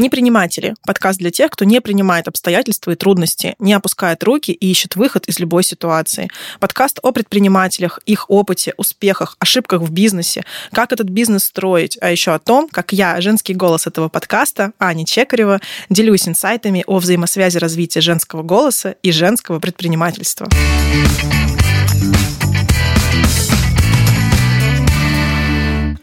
[0.00, 0.76] Неприниматели.
[0.86, 5.28] Подкаст для тех, кто не принимает обстоятельства и трудности, не опускает руки и ищет выход
[5.28, 6.30] из любой ситуации.
[6.58, 12.32] Подкаст о предпринимателях, их опыте, успехах, ошибках в бизнесе, как этот бизнес строить, а еще
[12.32, 15.60] о том, как я, женский голос этого подкаста, Аня Чекарева,
[15.90, 20.48] делюсь инсайтами о взаимосвязи развития женского голоса и женского предпринимательства.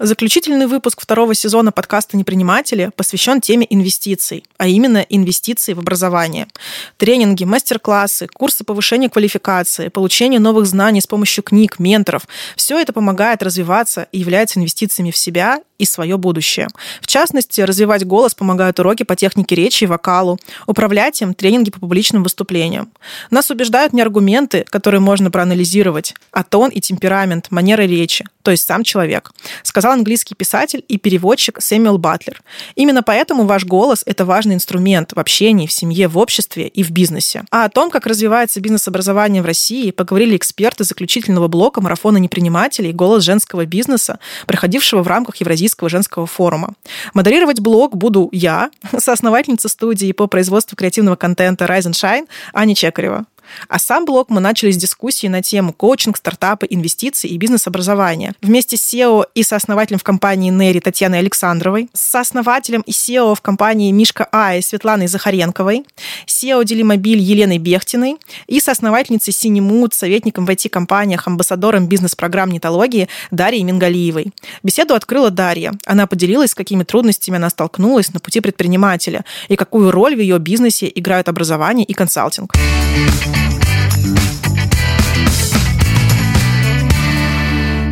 [0.07, 6.47] Заключительный выпуск второго сезона подкаста «Неприниматели» посвящен теме инвестиций, а именно инвестиций в образование.
[6.95, 12.25] Тренинги, мастер-классы, курсы повышения квалификации, получение новых знаний с помощью книг, менторов–
[12.55, 16.67] все это помогает развиваться и является инвестициями в себя и свое будущее.
[17.01, 21.81] В частности, развивать голос помогают уроки по технике речи и вокалу, управлять им тренинги по
[21.81, 22.91] публичным выступлениям.
[23.29, 28.65] Нас убеждают не аргументы, которые можно проанализировать, а тон и темперамент, манера речи, то есть
[28.65, 32.41] сам человек, сказал английский писатель и переводчик Сэмюэл Батлер.
[32.75, 36.91] Именно поэтому ваш голос– это важный инструмент в общении, в семье, в обществе и в
[36.91, 37.43] бизнесе.
[37.51, 43.25] А о том, как развивается бизнес-образование в России, поговорили эксперты заключительного блока марафона непринимателей «Голос
[43.25, 46.73] женского бизнеса», проходившего в рамках Евразийского женского форума.
[47.13, 53.25] Модерировать блог буду я, соосновательница студии по производству креативного контента Rise and Shine Аня Чекарева.
[53.67, 58.33] А сам блог мы начали с дискуссии на тему коучинг, стартапы, инвестиции и бизнес-образования.
[58.41, 63.41] Вместе с SEO и сооснователем в компании Нери Татьяной Александровой, с сооснователем и SEO в
[63.41, 65.85] компании Мишка Ай Светланой Захаренковой,
[66.25, 68.17] SEO Делимобиль Еленой Бехтиной
[68.47, 74.33] и соосновательницей Синемут, советником в IT-компаниях, амбассадором бизнес-программ нетологии Дарьей Мингалиевой.
[74.63, 75.73] Беседу открыла Дарья.
[75.85, 80.39] Она поделилась, с какими трудностями она столкнулась на пути предпринимателя и какую роль в ее
[80.39, 82.53] бизнесе играют образование и консалтинг.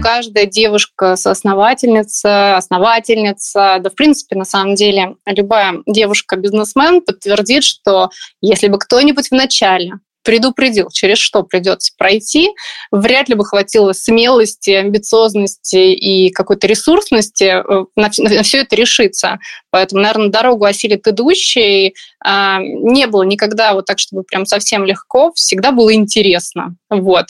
[0.06, 8.68] Каждая девушка соосновательница, основательница, да в принципе на самом деле любая девушка-бизнесмен подтвердит, что если
[8.68, 9.94] бы кто-нибудь в начале
[10.26, 12.50] предупредил, через что придется пройти,
[12.92, 19.40] вряд ли бы хватило смелости, амбициозности и какой-то ресурсности э, на все это решиться.
[19.76, 21.96] Поэтому, наверное, дорогу осилит идущий.
[22.24, 26.78] А, не было никогда вот так, чтобы прям совсем легко, всегда было интересно.
[26.90, 27.26] Вот.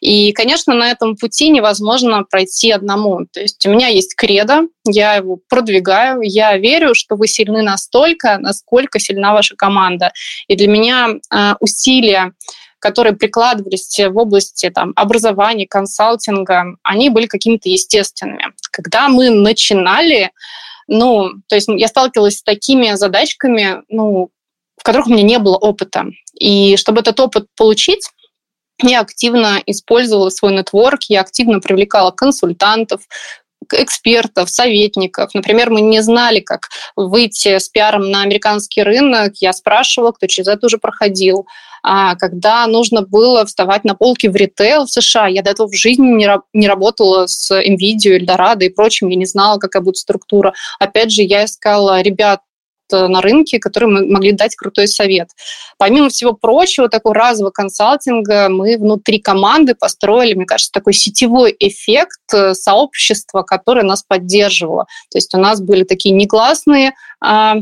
[0.00, 3.26] И, конечно, на этом пути невозможно пройти одному.
[3.32, 8.38] То есть у меня есть кредо, я его продвигаю, я верю, что вы сильны настолько,
[8.38, 10.12] насколько сильна ваша команда.
[10.46, 12.32] И для меня э, усилия
[12.80, 18.52] которые прикладывались в области там, образования, консалтинга, они были какими-то естественными.
[18.70, 20.30] Когда мы начинали,
[20.88, 24.30] ну, то есть я сталкивалась с такими задачками, ну,
[24.76, 26.06] в которых у меня не было опыта.
[26.34, 28.10] И чтобы этот опыт получить,
[28.82, 33.02] я активно использовала свой нетворк, я активно привлекала консультантов,
[33.72, 35.34] экспертов, советников.
[35.34, 39.34] Например, мы не знали, как выйти с пиаром на американский рынок.
[39.40, 41.46] Я спрашивала, кто через это уже проходил.
[41.82, 45.74] А когда нужно было вставать на полки в ритейл в США, я до этого в
[45.74, 50.52] жизни не, не работала с NVIDIA, Eldorado и прочим, я не знала, какая будет структура.
[50.78, 52.40] Опять же, я искала ребят
[52.92, 55.30] на рынке, которые мы могли дать крутой совет.
[55.76, 62.20] Помимо всего прочего, такого разового консалтинга мы внутри команды построили, мне кажется, такой сетевой эффект
[62.32, 64.86] э, сообщества, которое нас поддерживало.
[65.10, 67.56] То есть у нас были такие негласные а,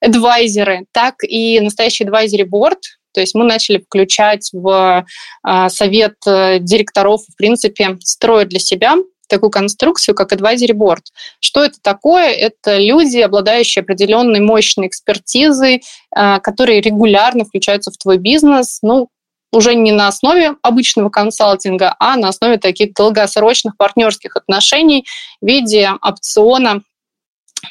[0.00, 2.78] адвайзеры, так и настоящий адвайзери борт,
[3.12, 5.04] то есть мы начали включать в
[5.42, 8.94] а, совет э, директоров, в принципе, строить для себя
[9.28, 11.02] такую конструкцию, как advisory board.
[11.40, 12.30] Что это такое?
[12.30, 15.82] Это люди, обладающие определенной мощной экспертизой,
[16.16, 19.08] э, которые регулярно включаются в твой бизнес, ну,
[19.52, 25.06] уже не на основе обычного консалтинга, а на основе таких долгосрочных партнерских отношений
[25.40, 26.82] в виде опциона,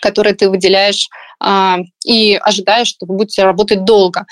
[0.01, 1.07] который ты выделяешь
[1.40, 4.25] а, и ожидаешь, что вы будете работать долго.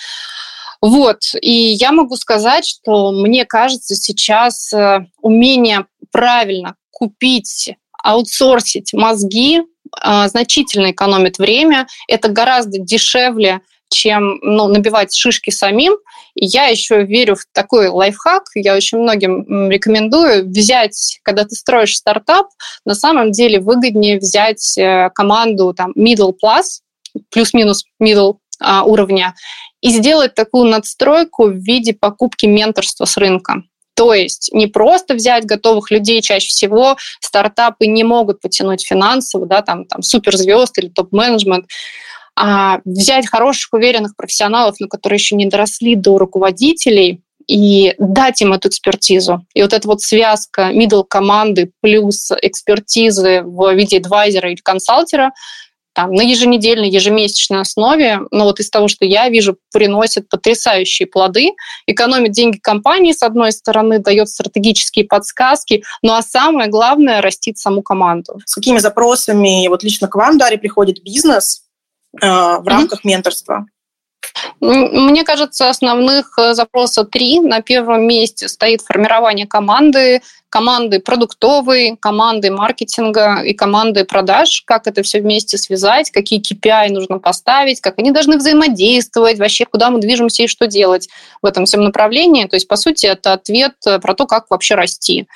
[0.81, 9.61] Вот, и я могу сказать, что мне кажется, сейчас э, умение правильно купить, аутсорсить мозги
[10.01, 11.87] а, значительно экономит время.
[12.07, 13.59] Это гораздо дешевле,
[13.89, 15.93] чем ну, набивать шишки самим.
[16.35, 22.47] Я еще верю в такой лайфхак, я очень многим рекомендую взять, когда ты строишь стартап,
[22.85, 26.81] на самом деле выгоднее взять э, команду там middle plus,
[27.29, 29.35] плюс-минус middle а, уровня,
[29.81, 33.63] и сделать такую надстройку в виде покупки менторства с рынка.
[33.95, 39.61] То есть не просто взять готовых людей, чаще всего стартапы не могут потянуть финансово, да,
[39.61, 41.65] там, там суперзвезд или топ-менеджмент,
[42.35, 48.53] а взять хороших, уверенных профессионалов, но которые еще не доросли до руководителей, и дать им
[48.53, 49.45] эту экспертизу.
[49.53, 55.31] И вот эта вот связка middle команды плюс экспертизы в виде адвайзера или консалтера,
[55.95, 61.51] там, на еженедельной, ежемесячной основе, но вот из того, что я вижу, приносит потрясающие плоды,
[61.87, 67.81] экономит деньги компании, с одной стороны, дает стратегические подсказки, ну а самое главное, растит саму
[67.81, 68.39] команду.
[68.45, 71.63] С какими запросами вот лично к вам, Дарья, приходит бизнес
[72.21, 73.07] э, в рамках mm-hmm.
[73.07, 73.65] менторства?
[74.59, 77.39] Мне кажется, основных э, запросов три.
[77.39, 85.03] На первом месте стоит формирование команды, команды продуктовой, команды маркетинга и команды продаж, как это
[85.03, 90.43] все вместе связать, какие KPI нужно поставить, как они должны взаимодействовать, вообще куда мы движемся
[90.43, 91.09] и что делать
[91.41, 92.45] в этом всем направлении.
[92.45, 95.27] То есть, по сути, это ответ э, про то, как вообще расти.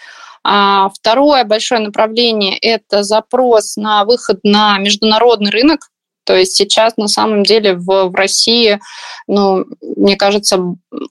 [0.44, 5.90] А второе большое направление– это запрос на выход на международный рынок,
[6.24, 8.80] то есть сейчас на самом деле в, в России,
[9.28, 10.60] ну, мне кажется,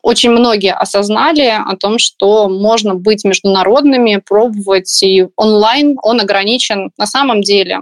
[0.03, 7.07] очень многие осознали о том, что можно быть международными, пробовать, и онлайн он ограничен на
[7.07, 7.81] самом деле.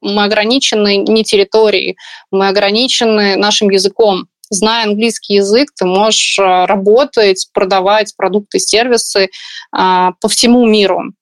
[0.00, 1.96] Мы ограничены не территорией,
[2.30, 9.28] мы ограничены нашим языком зная английский язык, ты можешь э, работать, продавать продукты, сервисы
[9.72, 11.12] а, по всему миру.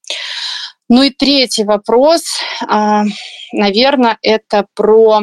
[0.89, 2.23] Ну и третий вопрос,
[2.65, 3.03] а,
[3.51, 5.21] наверное, это про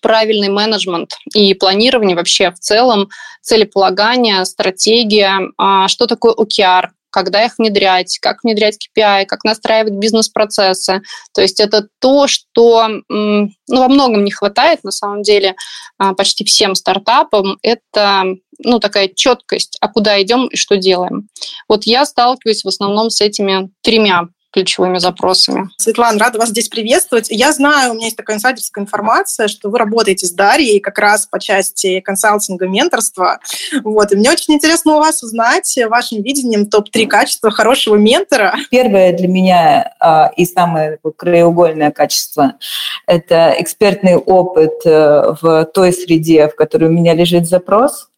[0.00, 3.08] правильный менеджмент и планирование вообще в целом,
[3.42, 11.02] целеполагание, стратегия, а, что такое OKR, когда их внедрять, как внедрять KPI, как настраивать бизнес-процессы.
[11.34, 15.56] То есть это то, что ну, во многом не хватает на самом деле
[15.98, 17.58] а, почти всем стартапам.
[17.62, 18.24] Это
[18.58, 21.28] ну, такая четкость, а куда идем и что делаем.
[21.68, 25.70] Вот я сталкиваюсь в основном с этими тремя ключевыми запросами.
[25.76, 27.28] Светлана, рада вас здесь приветствовать.
[27.30, 31.26] Я знаю, у меня есть такая инсайдерская информация, что вы работаете с Дарьей как раз
[31.26, 33.38] по части консалтинга, менторства.
[33.84, 34.12] Вот.
[34.12, 38.56] И мне очень интересно у вас узнать вашим видением топ-3 качества хорошего ментора.
[38.70, 42.54] Первое для меня а, и самое краеугольное качество–
[43.06, 48.08] это экспертный опыт э, в той среде, в которой у меня лежит запрос.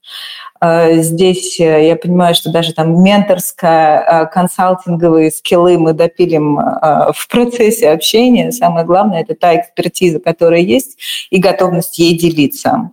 [0.62, 8.50] Э, здесь э, я понимаю, что даже там менторско-консалтинговые скиллы мы допилим в процессе общения.
[8.52, 10.98] Самое главное– это та экспертиза, которая есть,
[11.30, 12.92] и готовность ей делиться.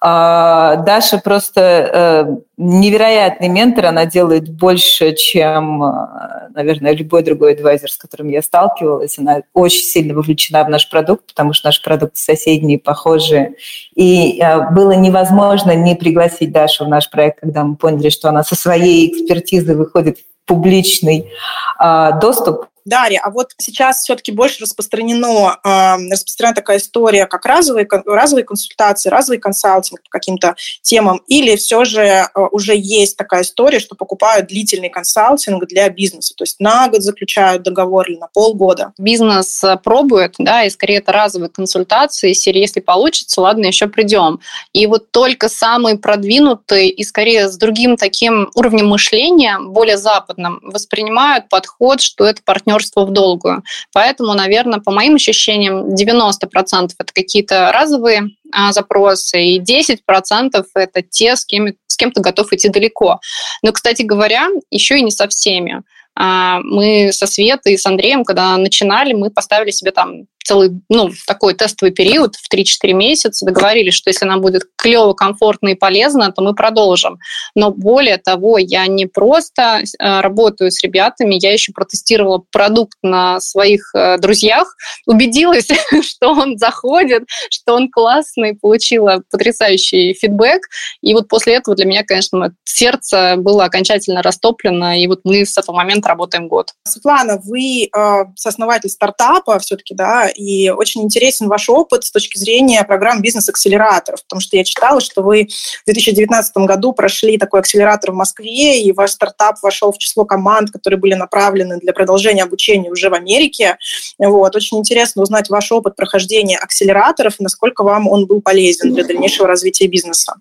[0.00, 7.90] А, Даша просто э, невероятный ментор, она делает больше, чем, э, наверное, любой другой адвайзер,
[7.90, 9.18] с которым я сталкивалась.
[9.18, 13.54] Она очень сильно вовлечена в наш продукт, потому что наш продукт соседние, похожие.
[13.94, 18.44] И э, было невозможно не пригласить Дашу в наш проект, когда мы поняли, что она
[18.44, 21.30] со своей экспертизой выходит в публичный
[21.78, 27.86] а, доступ Дарья, а вот сейчас все-таки больше распространено, э, распространена такая история, как разовые,
[28.06, 33.80] разовые консультации, разовый консалтинг по каким-то темам, или все же э, уже есть такая история,
[33.80, 38.92] что покупают длительный консалтинг для бизнеса, то есть на год заключают договор или на полгода?
[38.98, 44.38] Бизнес э, пробует, да, и скорее это разовые консультации, серии, если получится, ладно, еще придем.
[44.72, 51.48] И вот только самые продвинутые и скорее с другим таким уровнем мышления, более западным, воспринимают
[51.48, 53.62] подход, что это партнер партнерство в долгую.
[53.92, 61.36] Поэтому, наверное, по моим ощущениям, 90% это какие-то разовые а, запросы, и 10% это те,
[61.36, 63.20] с кем, с кем ты готов идти далеко.
[63.62, 65.82] Но, кстати говоря, еще и не со всеми.
[66.14, 71.10] А, мы со Светой и с Андреем, когда начинали, мы поставили себе там целый, ну,
[71.26, 76.30] такой тестовый период в 3-4 месяца, договорились, что если нам будет клево, комфортно и полезно,
[76.30, 77.18] то мы продолжим.
[77.56, 83.40] Но более того, я не просто э, работаю с ребятами, я еще протестировала продукт на
[83.40, 85.68] своих э, друзьях, убедилась,
[86.02, 90.62] что он заходит, что он классный, получила потрясающий фидбэк.
[91.02, 95.58] И вот после этого для меня, конечно, сердце было окончательно растоплено, и вот мы с
[95.58, 96.72] этого момента работаем год.
[96.84, 102.82] Светлана, вы э, сооснователь стартапа все-таки, да, и очень интересен ваш опыт с точки зрения
[102.84, 105.48] программ бизнес-акселераторов, потому что я читала, что вы
[105.82, 110.70] в 2019 году прошли такой акселератор в Москве, и ваш стартап вошел в число команд,
[110.70, 113.78] которые были направлены для продолжения обучения уже в Америке.
[114.18, 114.54] Вот.
[114.54, 119.48] Очень интересно узнать ваш опыт прохождения акселераторов и насколько вам он был полезен для дальнейшего
[119.48, 120.34] развития бизнеса.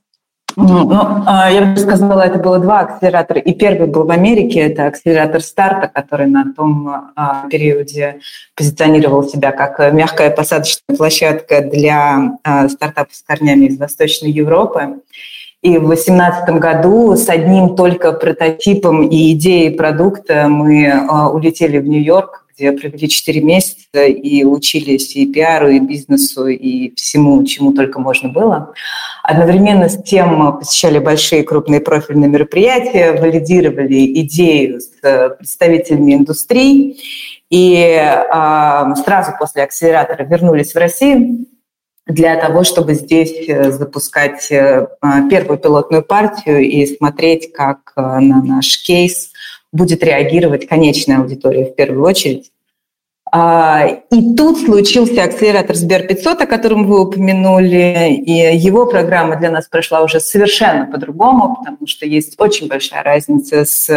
[0.56, 0.90] Ну,
[1.26, 3.42] а, я бы сказала, это было два акселератора.
[3.42, 8.20] И первый был в Америке, это акселератор старта, который на том а, периоде
[8.56, 15.02] позиционировал себя как мягкая посадочная площадка для а, стартапов с корнями из Восточной Европы.
[15.62, 22.45] И в 2018 году с одним только прототипом и идеей продукта мы улетели в Нью-Йорк,
[22.56, 28.30] где провели 4 месяца и учились и пиару, и бизнесу, и всему, чему только можно
[28.30, 28.74] было.
[29.24, 36.98] Одновременно с тем посещали большие крупные профильные мероприятия, валидировали идею с представителями индустрии,
[37.50, 41.46] и э, сразу после акселератора вернулись в Россию
[42.08, 48.02] для того, чтобы здесь э, запускать э, а, первую пилотную партию и смотреть, как э,
[48.02, 49.32] на наш кейс
[49.75, 52.51] будет реагировать конечная аудитория в первую очередь.
[53.32, 59.51] А, и тут случился акселератор Сбер 500, о котором вы упомянули, и его программа для
[59.51, 63.89] нас прошла уже совершенно по-другому, потому что есть очень большая разница с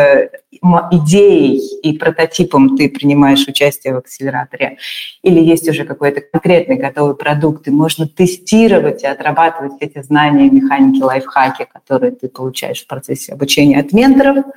[0.91, 4.79] идеей и прототипом ты принимаешь участие в акселераторе,
[5.23, 11.03] или есть уже какой-то конкретный готовый продукт, и можно тестировать и отрабатывать эти знания, механики,
[11.03, 14.47] лайфхаки, которые ты получаешь в процессе обучения от менторов–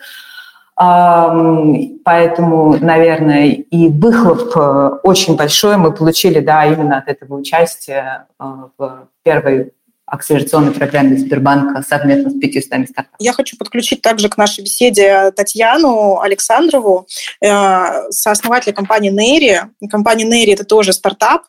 [0.75, 8.45] Поэтому, наверное, и выхлоп э, очень большой мы получили, да, именно от этого участия э,
[8.77, 9.73] в первой
[10.11, 13.15] акселерационной программе Сбербанка совместно с 500 стартапами.
[13.19, 17.07] Я хочу подключить также к нашей беседе Татьяну Александрову,
[17.41, 19.61] э, сооснователя компании Нейри.
[19.89, 21.43] Компания Нейри– это тоже стартап,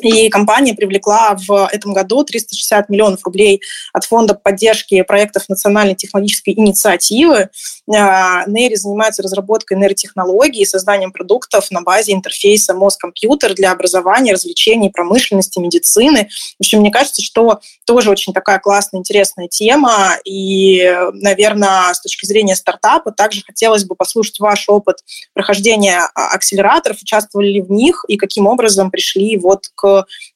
[0.00, 3.60] и компания привлекла в этом году 360 миллионов рублей
[3.92, 7.50] от фонда поддержки проектов национальной технологической инициативы.
[7.86, 14.90] Нейри а, занимается разработкой нейротехнологий и созданием продуктов на базе интерфейса мозг-компьютер для образования, развлечений,
[14.90, 16.28] промышленности, медицины.
[16.58, 20.16] В общем, мне кажется, что тоже очень такая классная, интересная тема.
[20.24, 24.98] И, наверное, с точки зрения стартапа также хотелось бы послушать ваш опыт
[25.32, 29.85] прохождения а, акселераторов, участвовали ли в них и каким образом пришли вот к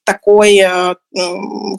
[0.05, 0.95] такой, э,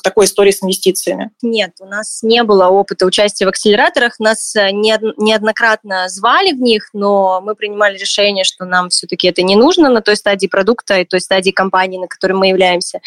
[0.03, 1.31] такой истории с инвестициями?
[1.41, 4.19] Нет, у нас не было опыта участия в акселераторах.
[4.19, 9.55] Нас э, неоднократно звали в них, но мы принимали решение, что нам все-таки это не
[9.55, 12.99] нужно на той стадии продукта и той стадии компании, на которой мы являемся.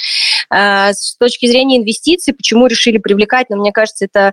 [0.51, 4.33] Э, с точки зрения инвестиций, почему решили привлекать, но ну, мне кажется, это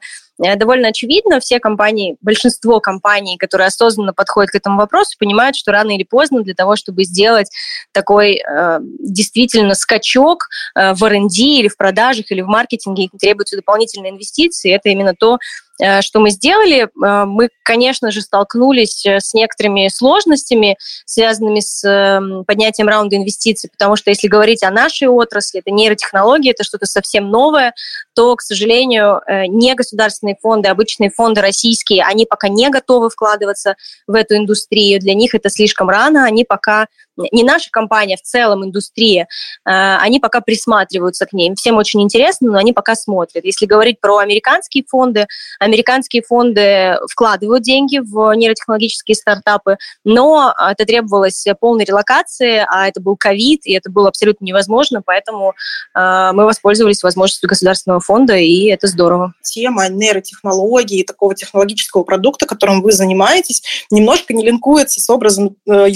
[0.55, 1.39] довольно очевидно.
[1.39, 6.41] Все компании, большинство компаний, которые осознанно подходят к этому вопросу, понимают, что рано или поздно
[6.41, 7.50] для того, чтобы сделать
[7.91, 14.12] такой э, действительно скачок э, в R&D или в продажах или в маркетинге, требуются дополнительные
[14.12, 14.74] инвестиции.
[14.74, 15.38] Это именно то,
[15.71, 15.71] Э,
[16.01, 16.83] что мы сделали?
[16.83, 23.69] Э, мы, конечно же, столкнулись э, с некоторыми сложностями, связанными с эм, поднятием раунда инвестиций,
[23.69, 27.73] потому что если говорить о нашей отрасли, это нейротехнологии, это что-то совсем новое,
[28.13, 33.75] то, к сожалению, не государственные фонды, обычные фонды российские, они пока не готовы вкладываться
[34.07, 35.00] в эту индустрию.
[35.00, 36.88] Для них это слишком рано, они пока
[37.32, 39.27] не наша компания, в целом индустрия,
[39.63, 41.53] они пока присматриваются к ней.
[41.56, 43.46] Всем очень интересно, но они пока смотрят.
[43.46, 45.27] Если говорить про американские фонды,
[45.60, 53.15] Американские фонды вкладывают деньги в нейротехнологические стартапы, но это требовалось полной релокации, а это был
[53.15, 55.53] ковид, и это было абсолютно невозможно, поэтому
[55.96, 59.34] э, мы воспользовались возможностью государственного фонда, и это здорово.
[59.44, 65.91] Тема нейротехнологии, такого технологического продукта, которым вы занимаетесь, немножко не линкуется с образом э,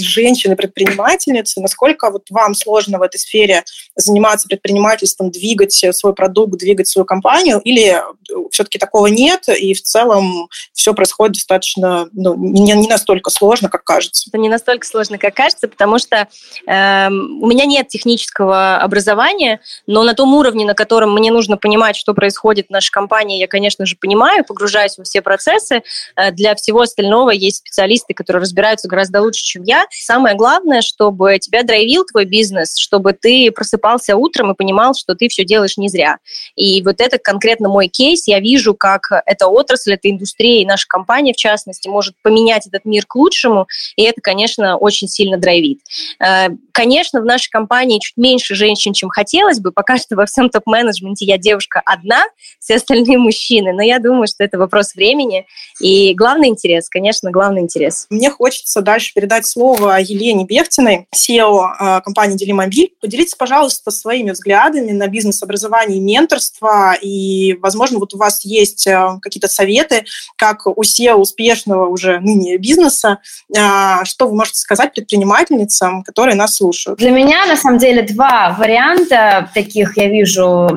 [1.06, 1.60] женщины-предпринимательницы.
[1.60, 7.60] Насколько вот вам сложно в этой сфере заниматься предпринимательством, двигать свой продукт, двигать свою компанию,
[7.60, 8.02] или
[8.50, 13.84] все-таки такого нет, и в целом все происходит достаточно, ну, не, не настолько сложно, как
[13.84, 14.28] кажется.
[14.28, 16.28] Это не настолько сложно, как кажется, потому что
[16.66, 21.96] э, у меня нет технического образования, но на том уровне, на котором мне нужно понимать,
[21.96, 25.82] что происходит в нашей компании, я, конечно же, понимаю, погружаюсь во все процессы.
[26.16, 29.86] Э, для всего остального есть специалисты, которые разбираются гораздо лучше, чем я.
[29.90, 35.28] Самое главное, чтобы тебя драйвил твой бизнес, чтобы ты просыпался утром и понимал, что ты
[35.28, 36.18] все делаешь не зря.
[36.54, 38.26] И вот это конкретно мой кейс.
[38.26, 42.86] Я вижу, как эта отрасль, эта индустрия и наша компания, в частности, может поменять этот
[42.86, 45.80] мир к лучшему, и это, конечно, очень сильно драйвит.
[46.18, 49.72] Э, конечно, в нашей компании чуть меньше женщин, чем хотелось бы.
[49.72, 52.24] Пока что во всем топ-менеджменте я девушка одна,
[52.58, 55.46] все остальные мужчины, но я думаю, что это вопрос времени.
[55.80, 58.06] И главный интерес, конечно, главный интерес.
[58.08, 62.92] Мне хочется дальше передать слово Елене Бехтиной, SEO э, компании «Делимобиль».
[63.00, 69.18] Поделитесь, пожалуйста, своими взглядами на бизнес-образование и менторство, и, возможно, вот у вас есть э,
[69.20, 70.04] какие-то советы,
[70.36, 73.18] как у SEO успешного уже ныне бизнеса.
[73.56, 76.98] А, что вы можете сказать предпринимательницам, которые нас слушают?
[76.98, 80.68] Для меня, на самом деле, два варианта таких я вижу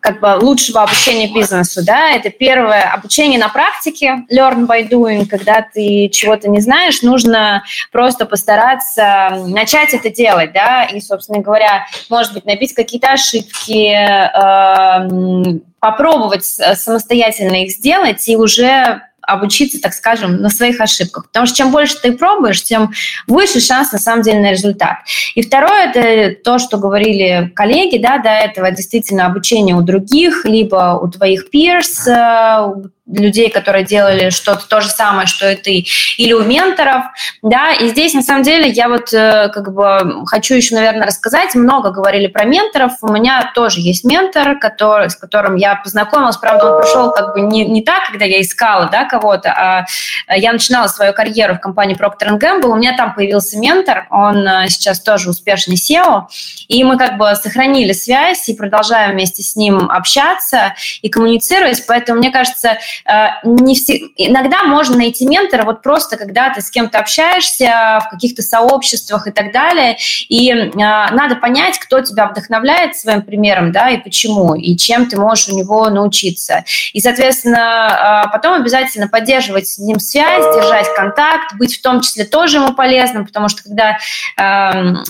[0.00, 1.84] как бы лучшего обучения бизнесу.
[1.84, 2.10] Да?
[2.10, 8.26] Это первое– обучение на практике, learn by doing, когда ты чего-то не знаешь, нужно просто
[8.26, 16.44] постараться начать это делать, да, и, собственно говоря, может быть, набить какие-то ошибки, э, попробовать
[16.44, 21.26] самостоятельно их сделать и уже обучиться, так скажем, на своих ошибках.
[21.26, 22.92] Потому что чем больше ты пробуешь, тем
[23.26, 24.98] выше шанс на самом деле на результат.
[25.34, 30.98] И второе, это то, что говорили коллеги да, до этого, действительно обучение у других, либо
[31.02, 35.86] у твоих peers, э, людей, которые делали что-то то же самое, что и ты,
[36.18, 37.04] или у менторов,
[37.40, 41.54] да, и здесь, на самом деле, я вот э, как бы хочу еще, наверное, рассказать,
[41.54, 46.74] много говорили про менторов, у меня тоже есть ментор, который, с которым я познакомилась, правда,
[46.74, 49.86] он пришел как бы не, не так, когда я искала, да, кого-то, а
[50.34, 54.68] я начинала свою карьеру в компании Procter Gamble, у меня там появился ментор, он э,
[54.68, 56.24] сейчас тоже успешный SEO,
[56.66, 62.18] и мы как бы сохранили связь и продолжаем вместе с ним общаться и коммуницировать, поэтому,
[62.18, 62.95] мне кажется, Э,
[63.44, 64.08] не все...
[64.16, 69.30] иногда можно найти ментора вот просто, когда ты с кем-то общаешься в каких-то сообществах и
[69.30, 69.96] так далее,
[70.28, 75.18] и э, надо понять, кто тебя вдохновляет своим примером, да, и почему, и чем ты
[75.18, 76.64] можешь у него научиться.
[76.92, 82.24] И, соответственно, э, потом обязательно поддерживать с ним связь, держать контакт, быть в том числе
[82.24, 83.98] тоже ему полезным, потому что когда
[84.36, 85.02] эм,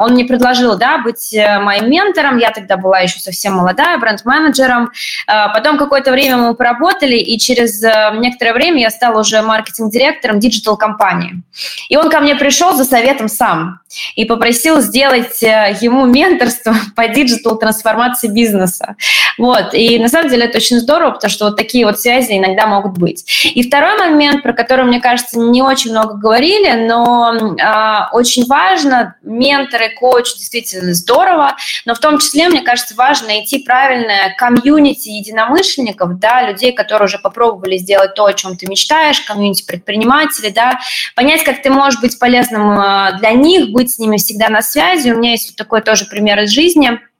[0.00, 4.92] он мне предложил, да, быть моим ментором, я тогда была еще совсем молодая, бренд-менеджером,
[5.26, 11.42] потом какое-то время мы поработали, и через э, некоторое время я стала уже маркетинг-директором digital-компании.
[11.88, 13.80] И он ко мне пришел за советом сам
[14.14, 18.96] и попросил сделать э, ему менторство по digital-трансформации бизнеса.
[19.38, 19.74] Вот.
[19.74, 22.98] И на самом деле это очень здорово, потому что вот такие вот связи иногда могут
[22.98, 23.24] быть.
[23.54, 29.16] И второй момент, про который, мне кажется, не очень много говорили, но э, очень важно,
[29.22, 36.18] менторы, коуч действительно здорово, но в том числе, мне кажется, важно найти правильное комьюнити единомышленников,
[36.18, 40.80] да, людей, которые уже попробовали сделать то, о чем ты мечтаешь, комьюнити предпринимателей, да,
[41.14, 45.10] понять, как ты можешь быть полезным э, для них, быть с ними всегда на связи.
[45.10, 46.98] У меня есть вот такой тоже пример из жизни–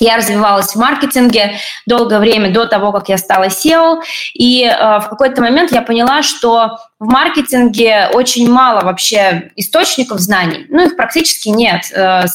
[0.00, 4.00] я развивалась в маркетинге долгое время до того, как я стала SEO,
[4.34, 10.66] и э, в какой-то момент я поняла, что в маркетинге очень мало вообще источников знаний,
[10.68, 12.26] ну их практически нет, э,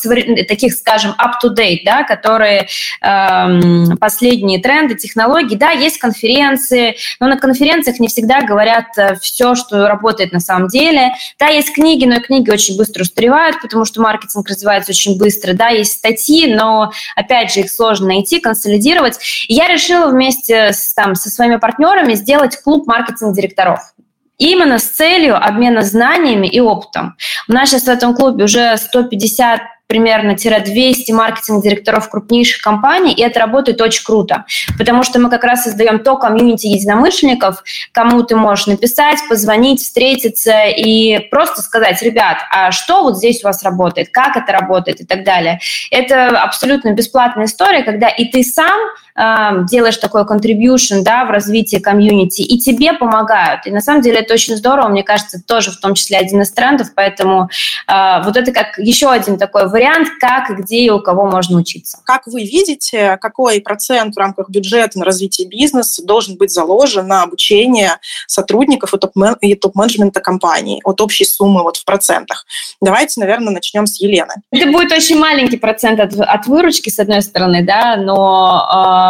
[0.47, 2.67] таких, скажем, up-to-date, да, которые
[3.01, 9.53] э, последние тренды, технологии, да, есть конференции, но на конференциях не всегда говорят э, все,
[9.53, 13.85] что работает на самом деле, да, есть книги, но и книги очень быстро устаревают, потому
[13.85, 19.19] что маркетинг развивается очень быстро, да, есть статьи, но, опять же, их сложно найти, консолидировать,
[19.47, 23.93] и я решила вместе с, там, со своими партнерами сделать клуб маркетинг-директоров.
[24.37, 27.15] Именно с целью обмена знаниями и опытом.
[27.47, 33.79] У нас сейчас в этом клубе уже 150 примерно-200 маркетинг-директоров крупнейших компаний, и это работает
[33.81, 34.45] очень круто,
[34.77, 40.63] потому что мы как раз создаем то комьюнити единомышленников, кому ты можешь написать, позвонить, встретиться
[40.65, 45.05] и просто сказать, ребят, а что вот здесь у вас работает, как это работает и
[45.05, 45.59] так далее.
[45.91, 48.75] Это абсолютно бесплатная история, когда и ты сам
[49.15, 53.65] э, делаешь такой contribution да, в развитии комьюнити, и тебе помогают.
[53.65, 56.51] И на самом деле это очень здорово, мне кажется, тоже в том числе один из
[56.51, 57.49] трендов, поэтому
[57.87, 61.99] э, вот это как еще один такой вариант, как, где и у кого можно учиться.
[62.05, 67.23] Как вы видите, какой процент в рамках бюджета на развитие бизнеса должен быть заложен на
[67.23, 67.93] обучение
[68.27, 68.93] сотрудников
[69.41, 72.45] и топ-менеджмента компании от общей суммы вот в процентах?
[72.81, 74.33] Давайте, наверное, начнем с Елены.
[74.51, 79.04] Это будет очень маленький процент от, от выручки, с одной стороны, да, но э,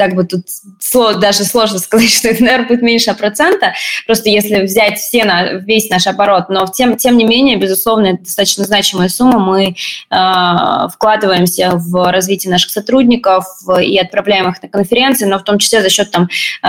[0.00, 0.46] как бы тут
[1.20, 3.74] даже сложно сказать, что это, наверное, будет меньше процента,
[4.06, 8.24] просто если взять все на, весь наш оборот, но тем, тем не менее, безусловно, это
[8.24, 13.44] достаточно значимая сумма, мы э, вкладываемся в развитие наших сотрудников
[13.82, 16.28] и отправляем их на конференции, но в том числе за счет там,
[16.62, 16.66] э,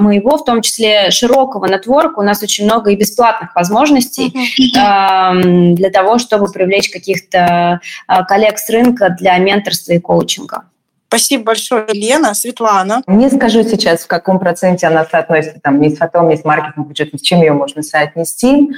[0.00, 5.90] моего, в том числе широкого нетворка, у нас очень много и бесплатных возможностей э, для
[5.90, 7.80] того, чтобы привлечь каких-то
[8.26, 10.64] коллег с рынка для менторства и коучинга.
[11.10, 12.34] Спасибо большое, Елена.
[12.34, 13.02] Светлана.
[13.08, 16.84] Не скажу сейчас, в каком проценте она соотносится там, ни с фотом, ни с маркетингом,
[16.84, 18.70] бюджетом, с чем ее можно соотнести.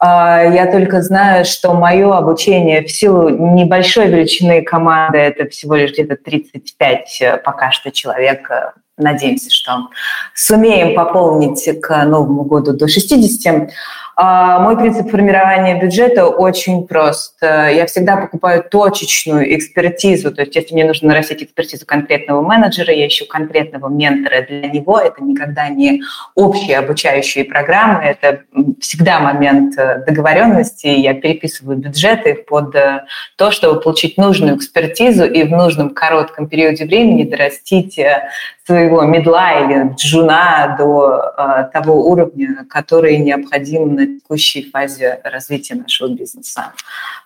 [0.00, 5.92] А, я только знаю, что мое обучение в силу небольшой величины команды, это всего лишь
[5.92, 9.88] где-то 35 э, пока что человек, э, надеемся, что
[10.34, 13.70] сумеем пополнить к Новому году до 60.
[14.18, 17.36] А, мой принцип формирования бюджета очень прост.
[17.42, 23.06] Я всегда покупаю точечную экспертизу, то есть если мне нужно нарастить экспертизу конкретного менеджера, я
[23.06, 24.98] ищу конкретного ментора для него.
[24.98, 26.02] Это никогда не
[26.34, 28.40] общие обучающие программы, это
[28.80, 30.86] всегда момент э, договоренности.
[30.86, 33.04] Я переписываю бюджеты под э,
[33.36, 38.28] то, чтобы получить нужную экспертизу и в нужном коротком периоде времени дорастить э,
[38.66, 46.08] своего медла или джуна до э, того уровня, который необходим на текущей фазе развития нашего
[46.08, 46.72] бизнеса.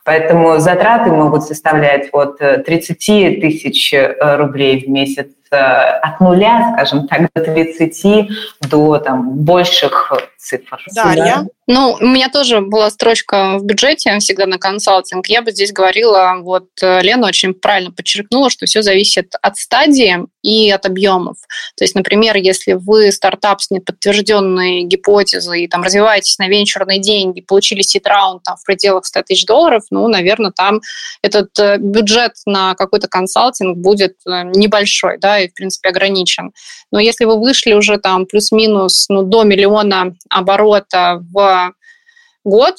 [0.04, 2.98] Поэтому затраты могут составлять от 30
[3.40, 8.30] тысяч рублей в месяц от нуля, скажем так, до 30
[8.68, 10.80] до там, больших цифр.
[10.94, 11.46] Дарья?
[11.66, 15.26] Ну, у меня тоже была строчка в бюджете всегда на консалтинг.
[15.28, 20.26] Я бы здесь говорила, вот э, Лена очень правильно подчеркнула, что все зависит от стадии
[20.42, 21.36] и от объемов.
[21.76, 27.40] То есть, например, если вы стартап с неподтвержденной гипотезой и там развиваетесь на венчурные деньги,
[27.40, 30.80] получили сид-раунд там в пределах 100 тысяч долларов, ну, наверное, там
[31.22, 36.52] этот э, бюджет на какой-то консалтинг будет э, небольшой, да, и, в принципе, ограничен.
[36.90, 41.72] Но если вы вышли уже там плюс-минус ну, до миллиона оборота в
[42.44, 42.76] год,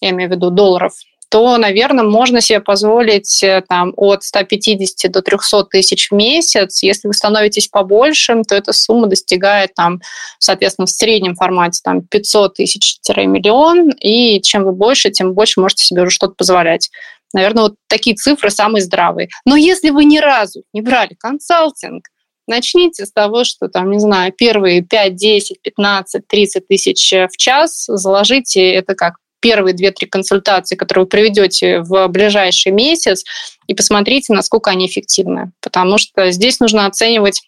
[0.00, 0.92] я имею в виду долларов,
[1.30, 6.82] то, наверное, можно себе позволить э, там, от 150 до 300 тысяч в месяц.
[6.82, 10.00] Если вы становитесь побольше, то эта сумма достигает, там,
[10.40, 13.90] соответственно, в среднем формате там, 500 тысяч-миллион.
[14.00, 16.90] И чем вы больше, тем больше можете себе уже что-то позволять.
[17.32, 19.28] Наверное, вот такие цифры самые здравые.
[19.44, 22.06] Но если вы ни разу не брали консалтинг,
[22.46, 27.84] начните с того, что там, не знаю, первые 5, 10, 15, 30 тысяч в час
[27.86, 33.24] заложите это как первые 2-3 консультации, которые вы проведете в ближайший месяц,
[33.66, 35.52] и посмотрите, насколько они эффективны.
[35.60, 37.42] Потому что здесь нужно оценивать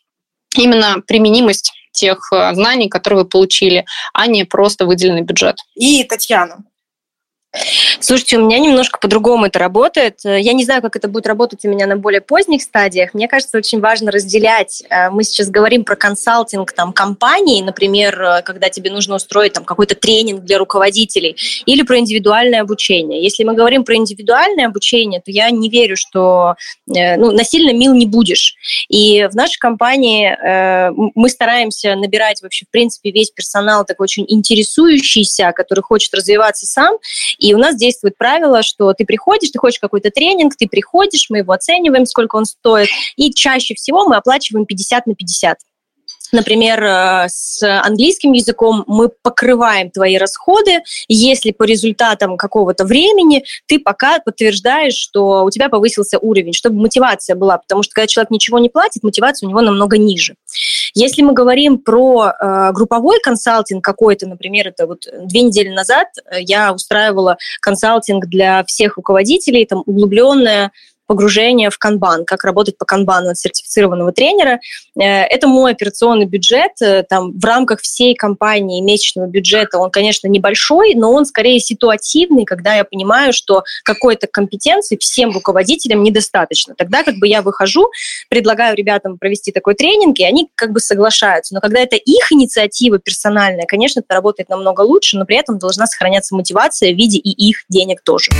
[0.57, 5.59] именно применимость тех э, знаний, которые вы получили, а не просто выделенный бюджет.
[5.75, 6.64] И Татьяна,
[8.00, 10.20] Слушайте, у меня немножко по-другому это работает.
[10.24, 13.12] Я не знаю, как это будет работать у меня на более поздних стадиях.
[13.12, 14.82] Мне кажется, очень важно разделять.
[14.88, 19.64] Э, мы сейчас говорим про консалтинг там, компании, например, э, когда тебе нужно устроить там,
[19.64, 21.36] какой-то тренинг для руководителей,
[21.66, 23.22] или про индивидуальное обучение.
[23.22, 26.54] Если мы говорим про индивидуальное обучение, то я не верю, что
[26.88, 28.56] э, ну, насильно мил не будешь.
[28.88, 30.36] И в нашей компании
[31.14, 36.96] мы стараемся набирать вообще, в принципе, весь персонал такой очень интересующийся, который хочет развиваться сам,
[37.42, 41.38] и у нас действует правило, что ты приходишь, ты хочешь какой-то тренинг, ты приходишь, мы
[41.38, 45.59] его оцениваем, сколько он стоит, и чаще всего мы оплачиваем 50 на 50.
[46.33, 53.79] Например, э, с английским языком мы покрываем твои расходы, если по результатам какого-то времени ты
[53.79, 58.59] пока подтверждаешь, что у тебя повысился уровень, чтобы мотивация была, потому что когда человек ничего
[58.59, 60.35] не платит, мотивация у него намного ниже.
[60.95, 66.40] Если мы говорим про э, групповой консалтинг какой-то, например, это вот две недели назад э,
[66.40, 70.73] я устраивала консалтинг для всех руководителей, там углубленная
[71.06, 74.60] погружение в канбан, как работать по канбану от сертифицированного тренера.
[74.98, 76.72] Э, это мой операционный бюджет.
[76.80, 82.44] Э, там, в рамках всей компании месячного бюджета он, конечно, небольшой, но он скорее ситуативный,
[82.44, 86.74] когда я понимаю, что какой-то компетенции всем руководителям недостаточно.
[86.76, 87.90] Тогда как бы я выхожу,
[88.28, 91.54] предлагаю ребятам провести такой тренинг, и они как бы соглашаются.
[91.54, 95.86] Но когда это их инициатива персональная, конечно, это работает намного лучше, но при этом должна
[95.86, 98.30] сохраняться мотивация в виде и их денег тоже.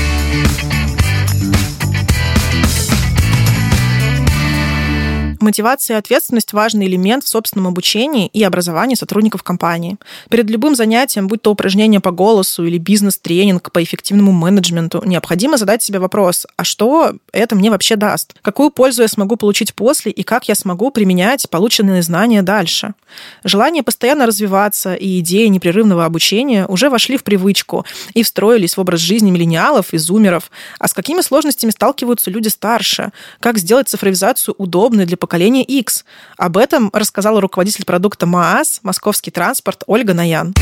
[5.43, 9.97] Мотивация и ответственность– важный элемент в собственном обучении и образовании сотрудников компании.
[10.31, 15.83] Перед любым занятием, будь то упражнение по голосу или бизнес-тренинг по эффективному менеджменту, необходимо задать
[15.83, 18.35] себе вопрос, а что это мне вообще даст?
[18.41, 22.95] Какую пользу я смогу получить после и как я смогу применять полученные знания дальше?
[23.43, 29.01] Желание постоянно развиваться и идеи непрерывного обучения уже вошли в привычку и встроились в образ
[29.01, 30.53] жизни миллениалов и зумеров.
[30.79, 33.11] А с какими сложностями сталкиваются люди старше?
[33.41, 36.05] Как сделать цифровизацию удобной для поколения поколения X.
[36.37, 40.53] Об этом рассказала руководитель продукта МААС «Московский транспорт» Ольга Наян.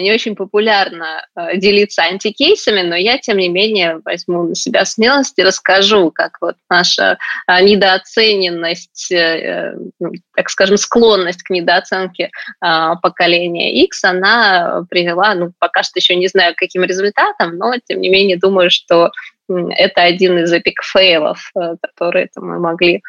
[0.00, 5.38] Не очень популярно э, делиться антикейсами, но я, тем не менее, возьму на себя смелость
[5.38, 12.30] и расскажу, как вот наша э, недооцененность, э, ну, так скажем, склонность к недооценке
[12.60, 18.08] поколения X, она привела, ну, пока что еще не знаю, каким результатам, но, тем не
[18.08, 19.10] менее, думаю, что
[19.48, 23.02] это один из epic fail ов, которые мы могли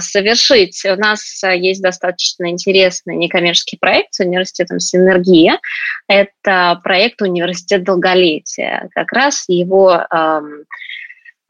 [0.00, 0.82] совершить.
[0.84, 5.58] У нас э, есть достаточно интересный некоммерческий проект с университетом «Синергия».
[6.08, 8.88] Это проект «Университет долголетия».
[8.94, 10.64] Как раз его эм,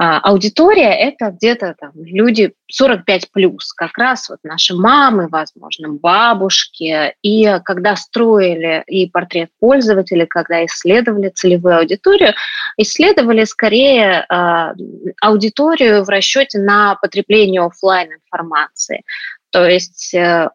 [0.02, 7.14] аудитория– это где-то там люди 45 плюс, как раз вот наши мамы, возможно, бабушки.
[7.22, 12.32] И когда строили и портрет пользователя, когда исследовали целевую аудиторию,
[12.78, 14.74] исследовали скорее э,
[15.20, 19.02] аудиторию в расчете на потребление офлайн информации.
[19.50, 20.48] То есть э,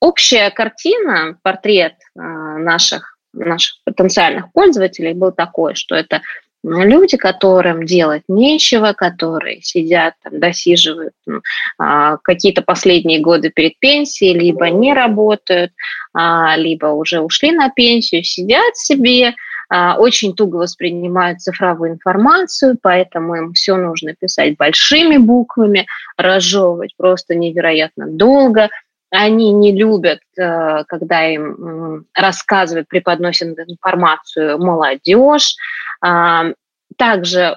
[0.00, 6.22] общая картина, портрет э, наших наших потенциальных пользователей был такой, что это
[6.64, 11.40] люди, которым делать нечего, которые сидят, там, досиживают ну,
[11.78, 15.72] а, какие-то последние годы перед пенсией, либо не работают,
[16.12, 19.34] а, либо уже ушли на пенсию, сидят себе,
[19.70, 28.06] очень туго воспринимают цифровую информацию, поэтому им все нужно писать большими буквами, разжевывать просто невероятно
[28.08, 28.70] долго.
[29.10, 35.56] Они не любят, э, когда им рассказывают, преподносят информацию молодежь.
[36.96, 37.54] Также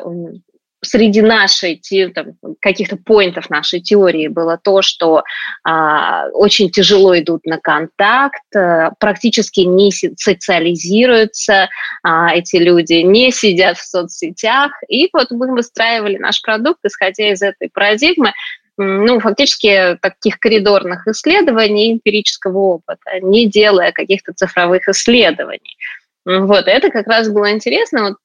[0.84, 1.82] среди нашей
[2.14, 5.24] там, каких-то поинтов нашей теории было то, что
[5.64, 11.70] а, очень тяжело идут на контакт, а, практически не социализируются
[12.04, 14.72] а, эти люди, не сидят в соцсетях.
[14.88, 18.34] И вот мы выстраивали наш продукт, исходя из этой парадигмы,
[18.82, 25.78] ну, фактически таких коридорных исследований, эмпирического опыта, не делая каких-то цифровых исследований.
[26.26, 28.04] Вот, это как раз было интересно.
[28.04, 28.18] Вот,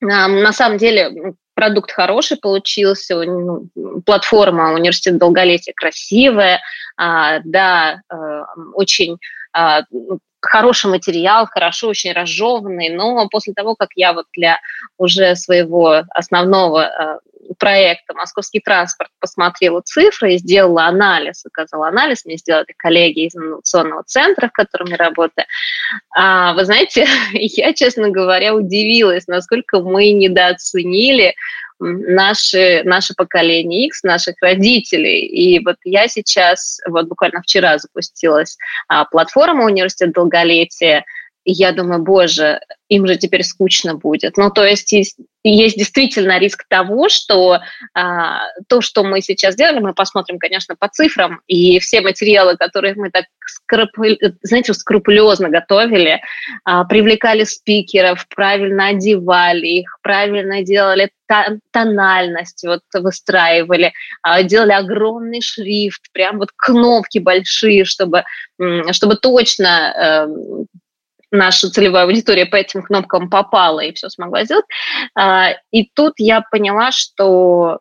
[0.00, 3.68] на самом деле, продукт хороший получился, ну,
[4.04, 6.60] платформа университет долголетия красивая,
[6.96, 8.44] а, да, а,
[8.74, 9.16] очень
[9.52, 14.60] а, ну, хороший материал, хорошо очень разжеванный, но после того, как я вот для
[14.98, 17.18] уже своего основного э,
[17.58, 24.02] проекта «Московский транспорт» посмотрела цифры и сделала анализ, указала анализ, мне сделали коллеги из инновационного
[24.04, 25.46] центра, в котором я работаю.
[26.14, 31.34] А, вы знаете, я, честно говоря, удивилась, насколько мы недооценили
[31.78, 35.20] наши, наше поколение X, наших родителей.
[35.26, 38.56] И вот я сейчас, вот буквально вчера запустилась
[38.88, 41.04] а, платформа «Университет долголетия»,
[41.48, 44.36] я думаю, боже, им же теперь скучно будет.
[44.36, 44.92] Ну, то есть
[45.50, 47.60] есть, действительно риск того, что
[47.94, 52.94] а, то, что мы сейчас делали, мы посмотрим, конечно, по цифрам, и все материалы, которые
[52.94, 56.20] мы так, скрупуль, знаете, скрупулезно готовили,
[56.64, 61.10] а, привлекали спикеров, правильно одевали их, правильно делали
[61.72, 68.24] тональность, вот выстраивали, а, делали огромный шрифт, прям вот кнопки большие, чтобы,
[68.92, 70.66] чтобы точно эм,
[71.30, 74.66] наша целевая аудитория по этим кнопкам попала и все смогла сделать.
[75.14, 77.80] А, и тут я поняла, что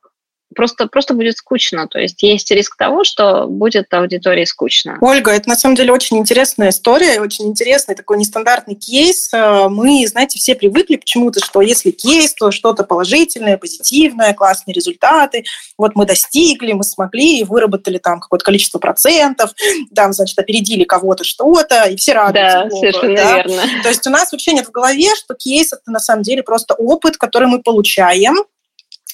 [0.54, 1.88] просто, просто будет скучно.
[1.88, 4.98] То есть есть риск того, что будет аудитории скучно.
[5.02, 9.34] Ольга, это на самом деле очень интересная история, очень интересный такой нестандартный кейс.
[9.34, 15.46] Э, мы, знаете, все привыкли почему-то, что если кейс, то что-то положительное, позитивное, классные результаты.
[15.78, 19.52] Вот мы достигли, мы смогли и выработали там какое-то количество процентов,
[19.96, 22.36] там, значит, опередили кого-то что-то, и все радуются.
[22.36, 23.36] Да, Богу, совершенно да?
[23.36, 23.64] верно.
[23.84, 26.74] То есть у нас вообще нет в голове, что кейс– это на самом деле просто
[26.76, 28.36] опыт, который мы получаем,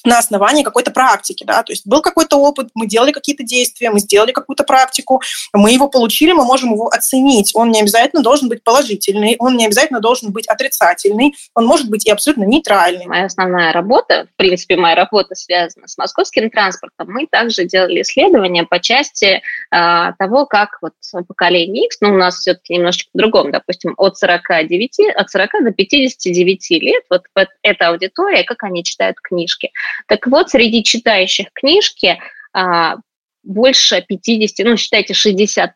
[0.04, 4.00] на основании какой-то практики, да, то есть был какой-то опыт, мы делали какие-то действия, мы
[4.00, 5.22] сделали какую-то практику,
[5.54, 7.52] мы его получили, мы можем его оценить.
[7.56, 12.06] Он не обязательно должен быть положительный, он не обязательно должен быть отрицательный, он может быть
[12.06, 13.06] и абсолютно нейтральный.
[13.06, 17.12] Моя основная работа, в принципе, моя работа связана с московским транспортом.
[17.12, 20.94] Мы также делали исследования по части э, того, как вот
[21.28, 26.72] поколение X, ну, у нас все-таки немножечко по-другому, допустим, от 49, от 40 до 59
[26.72, 27.24] лет, вот
[27.62, 29.72] эта аудитория, как они читают книжки.
[30.08, 32.20] Так вот, среди читающих книжки
[32.54, 32.98] а,
[33.44, 35.70] больше 50, ну, считайте, 60%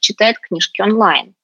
[0.00, 1.34] читает книжки онлайн.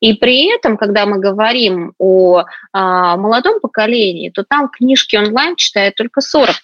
[0.00, 5.94] И при этом, когда мы говорим о а, молодом поколении, то там книжки онлайн читают
[5.94, 6.54] только 40%.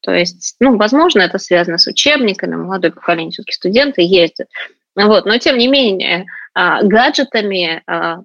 [0.00, 4.48] То есть, ну, возможно, это связано с учебниками, молодое поколение, все-таки студенты ездят.
[4.96, 8.22] Вот, но тем не менее, а, гаджетами а,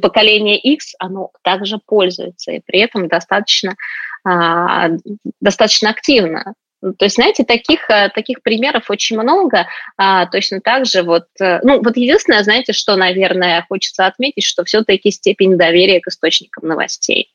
[0.00, 3.74] поколение X, оно также пользуется, и при этом достаточно
[5.40, 6.54] достаточно активно.
[6.80, 9.66] То есть, знаете, таких, э, таких примеров очень много.
[9.98, 14.64] А, точно так же вот, э, ну, вот единственное, знаете, что, наверное, хочется отметить, что
[14.64, 17.34] все-таки степень доверия к источникам новостей.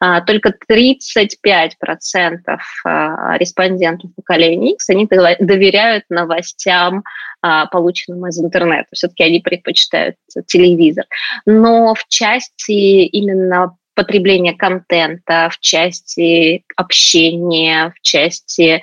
[0.00, 2.38] А, только 35%
[2.84, 7.04] а, респондентов поколения X, они доверяют новостям,
[7.42, 8.88] а, полученным из интернета.
[8.92, 10.16] Все-таки они предпочитают
[10.46, 11.04] телевизор.
[11.46, 18.82] Но в части именно потребления контента, в части общения, в части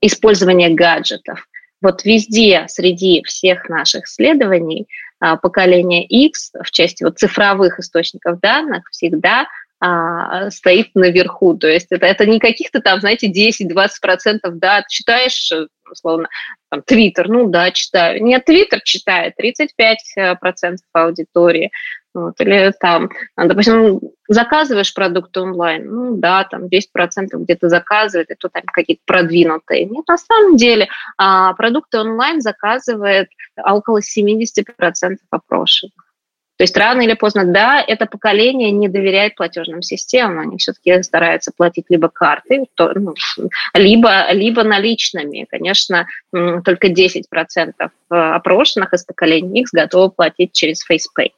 [0.00, 1.46] использования гаджетов.
[1.82, 4.86] Вот везде, среди всех наших исследований,
[5.18, 9.46] а, поколение X в части вот цифровых источников данных всегда
[9.80, 11.56] а, стоит наверху.
[11.56, 15.50] То есть это, это не каких-то там, знаете, 10-20%, да, читаешь,
[15.90, 16.28] условно,
[16.70, 18.22] там, Твиттер, ну да, читаю.
[18.22, 21.70] Нет, Твиттер читает 35% аудитории.
[22.12, 26.78] Вот, или там, допустим, заказываешь продукты онлайн, ну да, там 10%
[27.32, 29.84] где-то заказывает, и то там какие-то продвинутые.
[29.84, 34.64] Нет, на самом деле а, продукты онлайн заказывает около 70%
[35.30, 36.09] опрошенных.
[36.60, 41.52] То есть рано или поздно, да, это поколение не доверяет платежным системам, они все-таки стараются
[41.56, 43.14] платить либо картой, то, ну,
[43.72, 45.46] либо, либо наличными.
[45.48, 47.22] Конечно, только 10%
[48.10, 51.30] опрошенных из поколения X готовы платить через FacePay.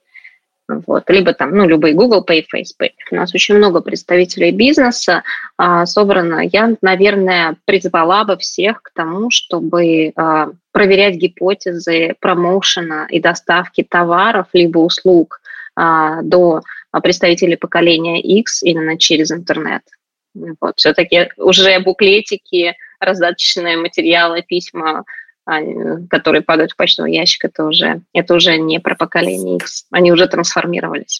[0.68, 2.92] Вот, либо там, ну, любые Google Pay, Facebook.
[3.11, 5.22] У нас очень много представителей бизнеса
[5.57, 6.40] а, собрано.
[6.40, 14.46] Я, наверное, призвала бы всех к тому, чтобы а, проверять гипотезы промоушена и доставки товаров
[14.53, 15.40] либо услуг
[15.75, 16.62] а, до
[17.03, 19.83] представителей поколения X именно через интернет.
[20.35, 25.05] Вот, все-таки уже буклетики, раздаточные материалы, письма
[26.09, 29.87] которые падают в почтовый ящик, это уже, это уже не про поколение X.
[29.90, 31.18] Они уже трансформировались.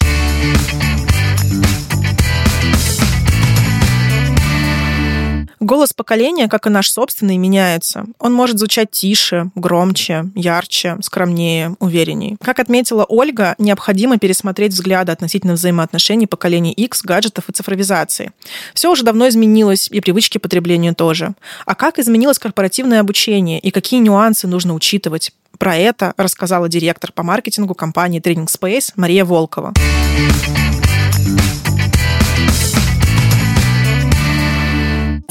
[5.63, 8.05] Голос поколения, как и наш собственный, меняется.
[8.19, 12.35] Он может звучать тише, громче, ярче, скромнее, уверенней.
[12.41, 18.33] Как отметила Ольга, необходимо пересмотреть взгляды относительно взаимоотношений поколений X, гаджетов и цифровизации.
[18.73, 21.33] Все уже давно изменилось, и привычки потребления тоже.
[21.65, 25.31] А как изменилось корпоративное обучение и какие нюансы нужно учитывать?
[25.57, 29.71] Про это рассказала директор по маркетингу компании Training Space Мария Волкова.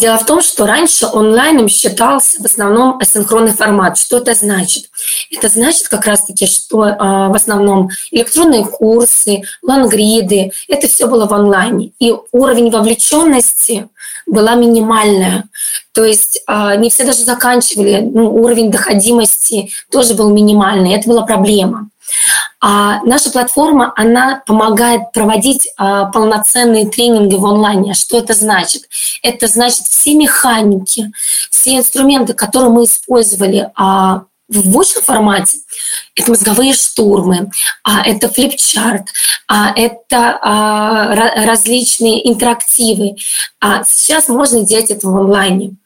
[0.03, 3.97] Дело в том, что раньше онлайном считался в основном асинхронный формат.
[3.97, 4.91] Что это значит?
[5.31, 11.33] Это значит как раз-таки, что э, в основном электронные курсы, лангриды, это все было в
[11.33, 11.93] онлайне.
[12.01, 13.89] И уровень вовлеченности
[14.27, 15.45] была минимальная.
[15.93, 20.95] То есть э, не все даже заканчивали, ну, уровень доходимости тоже был минимальный.
[20.95, 21.91] Это была проблема.
[22.61, 27.95] А наша платформа, она помогает проводить а, полноценные тренинги в онлайне.
[27.95, 28.85] Что это значит?
[29.23, 31.11] Это значит все механики,
[31.51, 35.59] все инструменты, которые мы использовали а, в очном формате.
[36.15, 37.51] Это мозговые штурмы,
[37.85, 39.09] а, это флипчарт,
[39.49, 41.15] а, это а,
[41.47, 43.17] различные интерактивы.
[43.61, 45.77] А сейчас можно делать это в онлайне.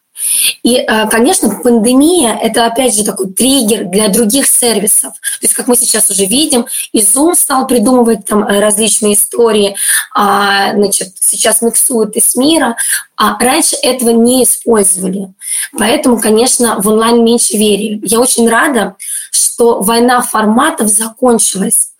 [0.63, 5.13] И, э, конечно, пандемия– это, опять же, такой триггер для других сервисов.
[5.13, 9.77] То есть, как мы сейчас уже видим, и Zoom стал придумывать там э, различные истории,
[10.15, 12.77] а, значит, сейчас миксуют из мира,
[13.17, 15.33] а раньше этого не использовали.
[15.79, 18.01] Поэтому, конечно, в онлайн меньше верили.
[18.05, 18.97] Я очень рада,
[19.31, 21.91] что война форматов закончилась,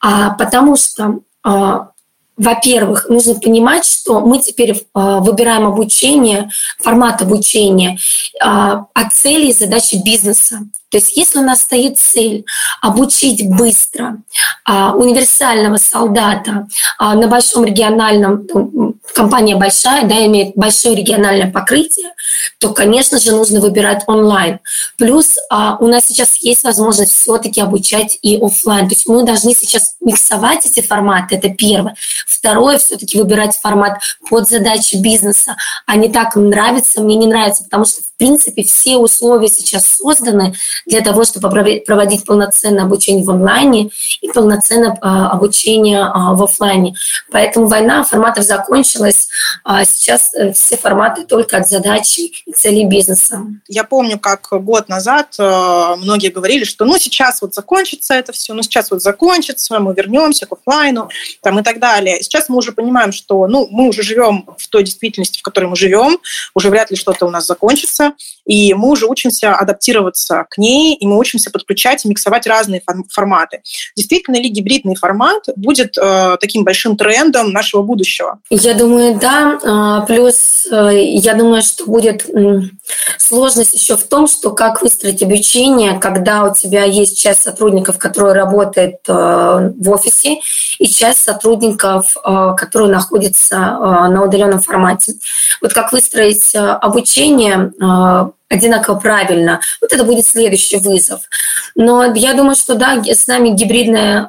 [0.00, 1.88] а, потому что а,
[2.36, 7.98] во-первых, нужно понимать, что мы теперь э, выбираем обучение, формат обучения
[8.40, 10.60] э, от цели и задачи бизнеса.
[10.94, 12.44] То есть если у нас стоит цель
[12.80, 14.18] обучить быстро
[14.64, 22.12] а, универсального солдата а, на большом региональном, ну, компания большая, да, имеет большое региональное покрытие,
[22.60, 24.60] то, конечно же, нужно выбирать онлайн.
[24.96, 28.88] Плюс а, у нас сейчас есть возможность все-таки обучать и офлайн.
[28.88, 31.96] То есть мы должны сейчас миксовать эти форматы, это первое.
[32.28, 33.98] Второе, все-таки выбирать формат
[34.30, 38.96] под задачи бизнеса, а не так нравится, мне не нравится, потому что, в принципе, все
[38.96, 40.54] условия сейчас созданы
[40.86, 41.48] для того, чтобы
[41.86, 46.94] проводить полноценное обучение в онлайне и полноценное а, обучение а, в офлайне.
[47.30, 49.28] Поэтому война форматов закончилась.
[49.64, 53.40] А сейчас э, все форматы только от задачи и целей бизнеса.
[53.68, 58.54] Я помню, как год назад э, многие говорили, что ну сейчас вот закончится это все,
[58.54, 61.08] ну сейчас вот закончится, мы вернемся к офлайну
[61.42, 62.22] там, и так далее.
[62.22, 65.76] Сейчас мы уже понимаем, что ну, мы уже живем в той действительности, в которой мы
[65.76, 66.18] живем,
[66.54, 68.12] уже вряд ли что-то у нас закончится,
[68.44, 73.60] и мы уже учимся адаптироваться к ней, и мы учимся подключать и миксовать разные форматы.
[73.96, 78.38] Действительно ли гибридный формат будет э, таким большим трендом нашего будущего?
[78.50, 79.58] Я думаю, да.
[79.64, 82.26] А, плюс э, я думаю, что будет
[83.18, 88.34] сложность еще в том, что как выстроить обучение, когда у тебя есть часть сотрудников, которые
[88.34, 90.40] работают э, в офисе,
[90.78, 95.14] и часть сотрудников, э, которые находятся на удаленном формате.
[95.60, 97.72] Вот как выстроить обучение
[98.48, 99.60] одинаково правильно.
[99.80, 101.22] Вот это будет следующий вызов.
[101.74, 104.28] Но я думаю, что да, с нами гибридная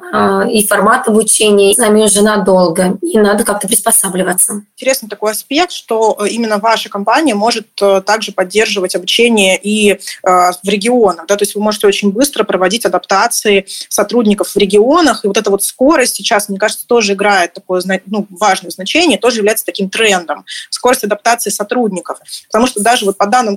[0.50, 4.62] и формат обучения, с нами уже надолго, и надо как-то приспосабливаться.
[4.76, 9.98] Интересный такой аспект, что э, именно ваша компания может э, также поддерживать обучение и э,
[10.22, 11.26] в регионах.
[11.26, 11.36] Да?
[11.36, 15.62] То есть вы можете очень быстро проводить адаптации сотрудников в регионах, и вот эта вот
[15.62, 20.44] скорость сейчас, мне кажется, тоже играет такое ну, важное значение, тоже является таким трендом.
[20.70, 22.18] Скорость адаптации сотрудников.
[22.48, 23.56] Потому что даже вот по данным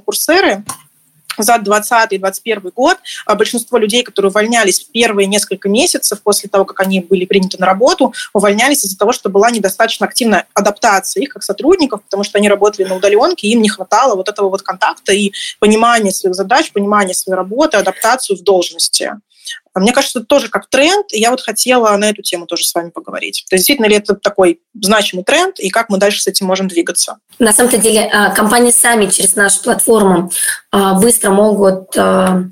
[0.49, 0.63] Sure.
[1.43, 6.49] За 2020 и 2021 год а большинство людей, которые увольнялись в первые несколько месяцев после
[6.49, 11.23] того, как они были приняты на работу, увольнялись из-за того, что была недостаточно активная адаптация
[11.23, 14.62] их как сотрудников, потому что они работали на удаленке, им не хватало вот этого вот
[14.62, 19.13] контакта и понимания своих задач, понимания своей работы, адаптацию в должности.
[19.75, 22.73] Мне кажется, это тоже как тренд, и я вот хотела на эту тему тоже с
[22.73, 23.46] вами поговорить.
[23.50, 26.67] То есть действительно ли это такой значимый тренд, и как мы дальше с этим можем
[26.67, 27.17] двигаться?
[27.37, 30.31] На самом-то деле а, компании сами через нашу платформу
[30.71, 31.00] а,
[31.30, 32.44] быстро могут а,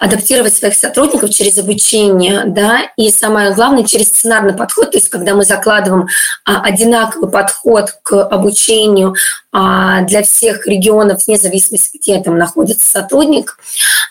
[0.00, 5.34] адаптировать своих сотрудников через обучение, да, и самое главное, через сценарный подход, то есть когда
[5.34, 6.06] мы закладываем
[6.44, 9.14] а, одинаковый подход к обучению
[9.52, 13.58] а, для всех регионов, вне зависимости, где там находится сотрудник,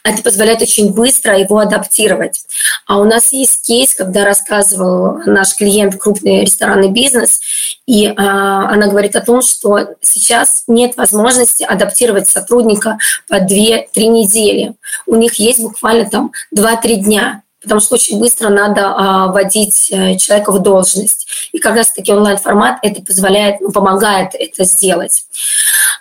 [0.09, 2.45] это позволяет очень быстро его адаптировать.
[2.85, 7.39] А у нас есть кейс, когда рассказывал наш клиент крупный ресторанный бизнес,
[7.85, 12.97] и а, она говорит о том, что сейчас нет возможности адаптировать сотрудника
[13.27, 14.73] по 2-3 недели.
[15.05, 20.15] У них есть буквально там 2-3 дня потому что очень быстро надо а, вводить э,
[20.17, 21.27] человека в должность.
[21.51, 25.25] И как раз-таки онлайн-формат это позволяет, ну, помогает это сделать.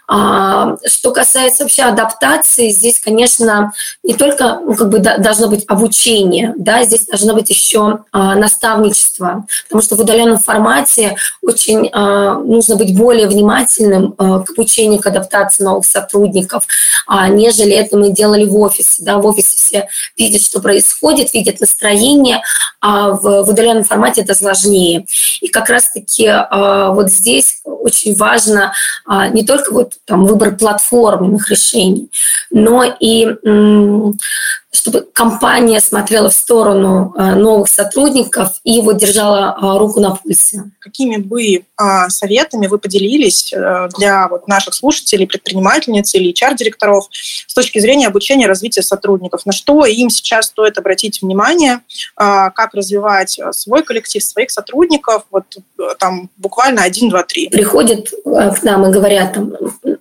[0.09, 3.73] А, что касается вообще адаптации, здесь, конечно,
[4.05, 9.47] не только ну, как бы должно быть обучение, да, здесь должно быть еще а, наставничество,
[9.65, 15.65] потому что в удаленном формате очень а, нужно быть более внимательным к обучению, к адаптации
[15.65, 16.65] новых сотрудников,
[17.31, 19.03] нежели это мы делали в офисе.
[19.03, 22.43] Да, в офисе все видят, что происходит, видят настроение,
[22.81, 25.07] а в, в удаленном формате это сложнее.
[25.41, 28.73] И как раз-таки вот здесь очень важно
[29.33, 32.11] не только вот там выбор платформенных решений,
[32.51, 33.27] но и
[34.77, 40.65] чтобы компания смотрела в сторону а, новых сотрудников и вот держала а, руку на пульсе.
[40.79, 47.55] Какими бы а, советами вы поделились э, для вот наших слушателей, предпринимательниц или HR-директоров с
[47.55, 49.47] точки зрения обучения и развития сотрудников?
[49.47, 51.81] На что им сейчас стоит обратить внимание,
[52.15, 55.25] как развивать э, свой коллектив, своих сотрудников?
[55.31, 57.49] Вот э, там буквально один, два, три.
[57.49, 59.53] Приходят к нам и говорят, там,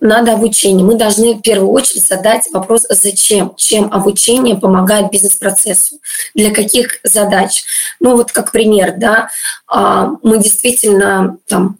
[0.06, 0.84] надо обучение.
[0.84, 3.54] Мы должны в первую очередь задать вопрос, зачем?
[3.56, 5.96] Чем обучение помогает бизнес-процессу,
[6.34, 7.64] для каких задач.
[8.00, 9.30] Ну вот как пример, да,
[9.66, 11.78] а, мы действительно там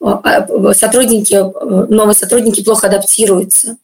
[0.00, 1.34] а, а, сотрудники,
[1.92, 3.76] новые сотрудники плохо адаптируются.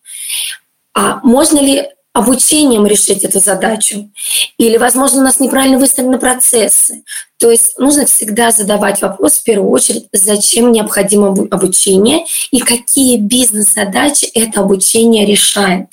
[0.94, 4.10] А можно ли обучением решить эту задачу.
[4.58, 7.04] Или, возможно, у нас неправильно выстроены процессы.
[7.38, 14.26] То есть нужно всегда задавать вопрос в первую очередь, зачем необходимо обучение и какие бизнес-задачи
[14.26, 15.86] это обучение решает.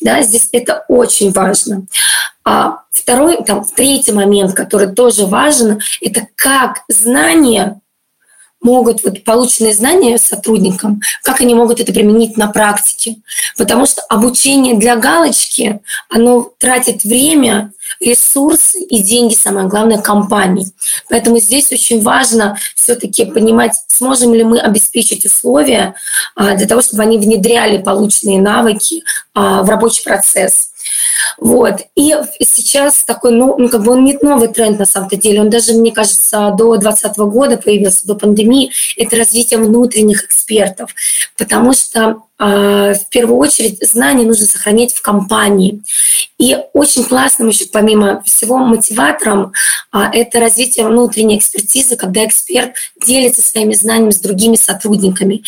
[0.00, 1.86] Да, здесь это очень важно.
[2.44, 7.80] А второй, там, третий момент, который тоже важен, это как знания
[8.66, 13.16] могут вот полученные знания сотрудникам, как они могут это применить на практике.
[13.56, 20.72] Потому что обучение для галочки, оно тратит время, ресурсы и деньги, самое главное, компании.
[21.08, 25.94] Поэтому здесь очень важно все-таки понимать, сможем ли мы обеспечить условия
[26.34, 30.70] а, для того, чтобы они внедряли полученные навыки а, в рабочий процесс.
[31.38, 31.80] Вот.
[31.94, 35.50] И сейчас такой, ну, ну, как бы он не новый тренд на самом-то деле, он
[35.50, 40.90] даже, мне кажется, до 2020 года появился, до пандемии, это развитие внутренних экспертов,
[41.36, 45.82] потому что э, в первую очередь знания нужно сохранять в компании.
[46.38, 49.52] И очень классным еще, помимо всего, мотиватором
[49.92, 52.74] э, это развитие внутренней экспертизы, когда эксперт
[53.04, 55.42] делится своими знаниями с другими сотрудниками.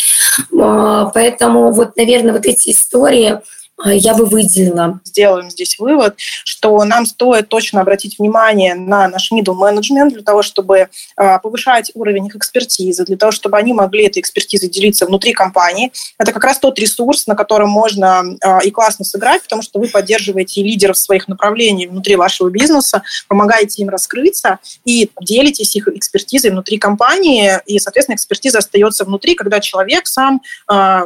[0.53, 5.01] Э, поэтому вот, наверное, вот эти истории– а, я бы выделила.
[5.05, 10.43] Сделаем здесь вывод, что нам стоит точно обратить внимание на наш middle management для того,
[10.43, 15.33] чтобы а, повышать уровень их экспертизы, для того, чтобы они могли этой экспертизой делиться внутри
[15.33, 15.93] компании.
[16.19, 19.87] Это как раз тот ресурс, на котором можно а, и классно сыграть, потому что вы
[19.87, 26.79] поддерживаете лидеров своих направлений внутри вашего бизнеса, помогаете им раскрыться и делитесь их экспертизой внутри
[26.79, 30.43] компании, и, соответственно, экспертиза остается внутри, когда человек сам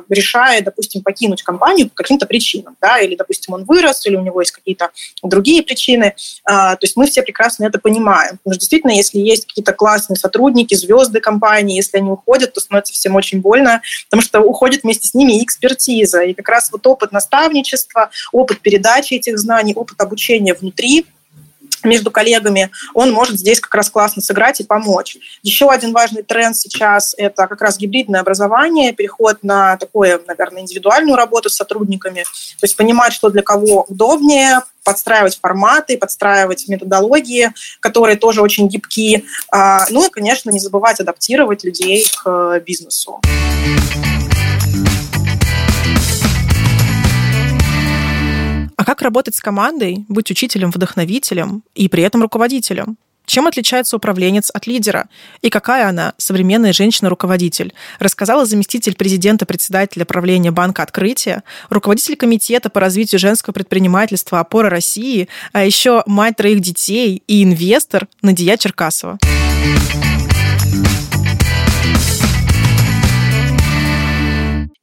[0.08, 4.22] решает, допустим, покинуть компанию по каким-то причинам причинам, да, или, допустим, он вырос, или у
[4.22, 4.90] него есть какие-то
[5.22, 6.14] другие причины.
[6.44, 8.38] А, то есть мы все прекрасно это понимаем.
[8.38, 12.92] Потому что действительно, если есть какие-то классные сотрудники, звезды компании, если они уходят, то становится
[12.92, 16.22] всем очень больно, потому что уходит вместе с ними и экспертиза.
[16.22, 21.06] И как раз вот опыт наставничества, опыт передачи этих знаний, опыт обучения внутри
[21.84, 25.16] между коллегами, он может здесь как раз классно сыграть и помочь.
[25.42, 31.16] Еще один важный тренд сейчас– это как раз гибридное образование, переход на такое, наверное, индивидуальную
[31.16, 38.16] работу с сотрудниками, то есть понимать, что для кого удобнее, подстраивать форматы, подстраивать методологии, которые
[38.16, 39.24] тоже очень гибкие.
[39.50, 43.20] А, ну и, конечно, не забывать адаптировать людей к бизнесу.
[48.82, 52.96] А как работать с командой, быть учителем-вдохновителем и при этом руководителем?
[53.26, 55.08] Чем отличается управленец от лидера?
[55.40, 57.74] И какая она, современная женщина-руководитель?
[58.00, 65.28] Рассказала заместитель президента председателя правления Банка Открытия, руководитель комитета по развитию женского предпринимательства «Опора России»,
[65.52, 69.18] а еще мать троих детей и инвестор Надия Черкасова.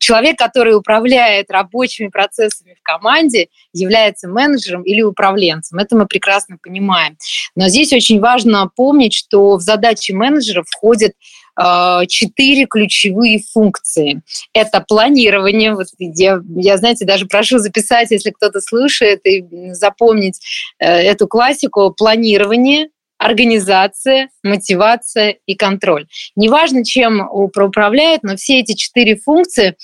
[0.10, 5.78] Человек, который управляет рабочими процессами в команде, является менеджером или управленцем.
[5.78, 7.16] Это мы прекрасно понимаем.
[7.56, 11.14] Но здесь очень важно помнить, что в задачи менеджера входит
[11.62, 14.24] э, четыре ключевые функции.
[14.52, 15.76] Это планирование.
[15.76, 20.40] Вот я, я, знаете, даже прошу записать, если кто-то слушает, и запомнить
[20.80, 21.94] э, эту классику.
[21.96, 22.90] Планирование,
[23.20, 26.08] организация, мотивация и контроль.
[26.36, 29.76] Неважно, чем управляет, но все эти четыре функции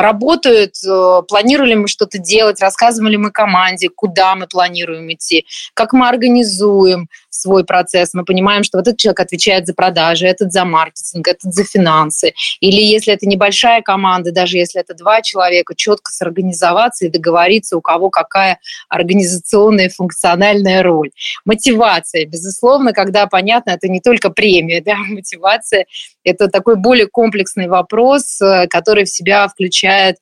[0.00, 6.08] работают, э, планировали мы что-то делать, рассказывали мы команде, куда мы планируем идти, как мы
[6.08, 7.08] организуем,
[7.38, 11.54] свой процесс, мы понимаем, что вот этот человек отвечает за продажи, этот за маркетинг, этот
[11.54, 12.32] за финансы.
[12.60, 17.80] Или если это небольшая команда, даже если это два человека, четко сорганизоваться и договориться, у
[17.80, 18.58] кого какая
[18.88, 21.10] организационная функциональная роль.
[21.44, 25.86] Мотивация, безусловно, когда понятно, это не только премия, да, мотивация–
[26.24, 30.16] это такой более комплексный вопрос, э, который в себя включает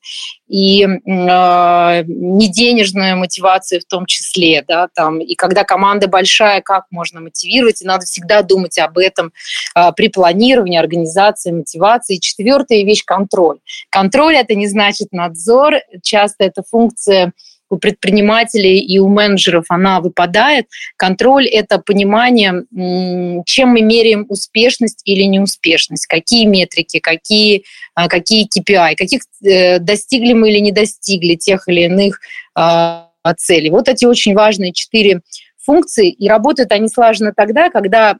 [0.47, 0.87] и э,
[2.07, 7.85] неденежную мотивацию в том числе, да, там, и когда команда большая, как можно мотивировать, и
[7.85, 9.33] надо всегда думать об этом
[9.75, 12.17] э, при планировании, организации, мотивации.
[12.17, 13.59] Четвертая вещь– контроль.
[13.89, 17.33] Контроль– это не значит надзор, часто это функция
[17.69, 20.67] у предпринимателей и у менеджеров она выпадает.
[20.95, 22.63] Контроль– это понимание,
[23.45, 27.63] чем мы меряем успешность или неуспешность, какие метрики, какие,
[27.95, 32.19] а, какие KPI, каких э, достигли мы или не достигли тех или иных
[32.55, 33.69] а, целей.
[33.69, 35.21] Вот эти очень важные четыре
[35.57, 38.17] функции, и работают они слаженно тогда, когда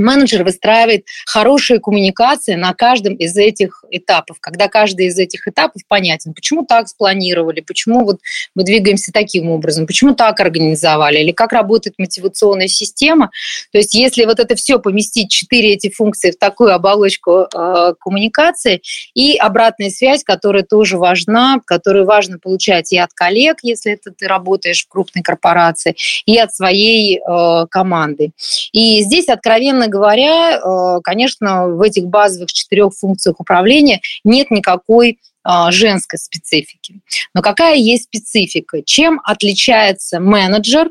[0.00, 6.34] менеджер выстраивает хорошие коммуникации на каждом из этих этапов, когда каждый из этих этапов понятен,
[6.34, 8.20] почему так спланировали, почему вот
[8.54, 13.30] мы двигаемся таким образом, почему так организовали, или как работает мотивационная система.
[13.72, 18.82] То есть если вот это все поместить, четыре эти функции в такую оболочку э, коммуникации
[19.14, 24.26] и обратная связь, которая тоже важна, которую важно получать и от коллег, если это ты
[24.26, 25.94] работаешь в крупной корпорации,
[26.26, 28.32] и от своей э, команды.
[28.72, 35.70] И здесь откровенно говоря, э, конечно, в этих базовых четырех функциях управления нет никакой а,
[35.70, 37.00] женской специфики.
[37.34, 38.82] Но какая есть специфика?
[38.82, 40.90] Чем отличается менеджер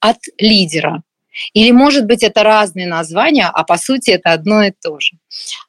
[0.00, 1.02] от лидера?
[1.52, 5.16] Или, может быть, это разные названия, а по сути это одно и то же.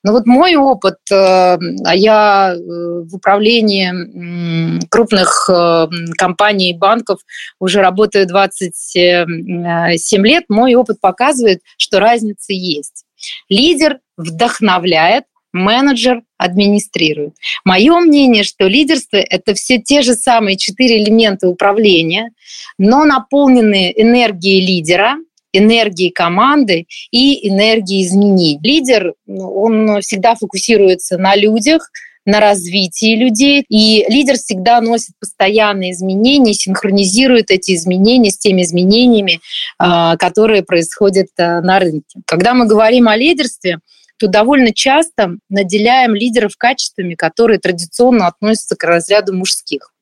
[0.04, 7.20] Но вот мой опыт, э, а я э, в управлении крупных э, компаний и банков
[7.60, 13.06] уже работаю 27 лет, мой опыт показывает, что разница есть.
[13.50, 17.34] Лидер вдохновляет, менеджер администрирует.
[17.66, 22.32] Мое мнение, что лидерство– это все те же самые четыре элемента управления,
[22.78, 25.18] но наполненные энергией лидера–
[25.54, 28.60] энергии команды и энергии изменений.
[28.62, 31.90] Лидер, ну, он всегда фокусируется на людях,
[32.26, 33.66] на развитии людей.
[33.70, 39.40] И лидер всегда носит постоянные изменения, синхронизирует эти изменения с теми изменениями,
[39.78, 42.20] а, которые происходят а, на рынке.
[42.26, 43.80] Когда мы говорим о лидерстве,
[44.18, 49.94] то довольно часто наделяем лидеров качествами, которые традиционно относятся к разряду мужских.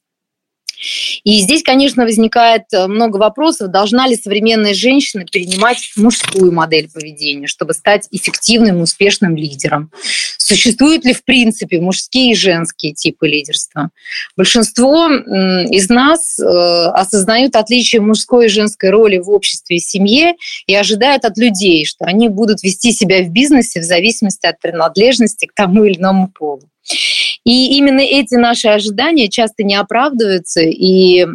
[1.24, 7.48] И здесь, конечно, возникает э, много вопросов, должна ли современная женщина перенимать мужскую модель поведения,
[7.48, 9.92] чтобы стать эффективным, успешным лидером.
[10.38, 13.90] Существуют ли в принципе мужские и женские типы лидерства?
[14.36, 20.76] Большинство из нас э, осознают отличие мужской и женской роли в обществе и семье и
[20.76, 25.54] ожидают от людей, что они будут вести себя в бизнесе в зависимости от принадлежности к
[25.54, 26.62] тому или иному полу.
[27.48, 31.26] И именно эти наши ожидания часто не оправдываются, и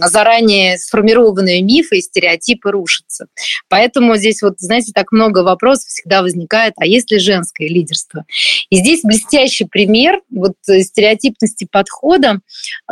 [0.00, 3.28] заранее сформированные мифы и стереотипы рушатся.
[3.70, 8.26] Поэтому здесь вот, знаете, так много вопросов всегда возникает, а есть ли женское лидерство?
[8.68, 12.40] И здесь блестящий пример вот стереотипности подхода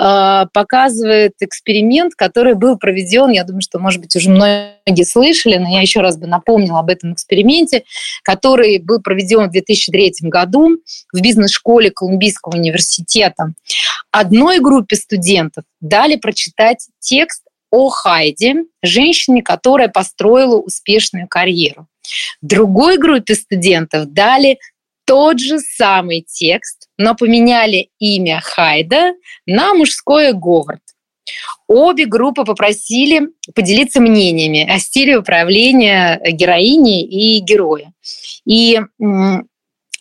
[0.00, 5.68] э, показывает эксперимент, который был проведен, я думаю, что, может быть, уже многие слышали, но
[5.68, 7.84] я еще раз бы напомнила об этом эксперименте,
[8.22, 10.78] который был проведен в 2003 году
[11.12, 12.69] в бизнес-школе Колумбийского университета.
[14.10, 21.86] Одной группе студентов дали прочитать текст о Хайде, женщине, которая построила успешную карьеру.
[22.42, 24.58] Другой группе студентов дали
[25.04, 29.14] тот же самый текст, но поменяли имя Хайда
[29.46, 30.82] на мужское Говард.
[31.66, 37.92] Обе группы попросили поделиться мнениями о стиле управления героини и героя.
[38.44, 38.80] И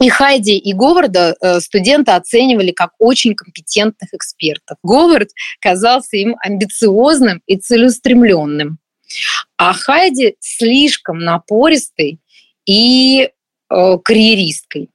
[0.01, 4.77] и Хайди, и Говарда э, студенты оценивали как очень компетентных экспертов.
[4.81, 5.29] Говард
[5.59, 8.79] казался им амбициозным и целеустремленным,
[9.57, 12.19] а Хайди слишком напористой
[12.65, 13.29] и
[13.69, 14.89] э, карьеристкой.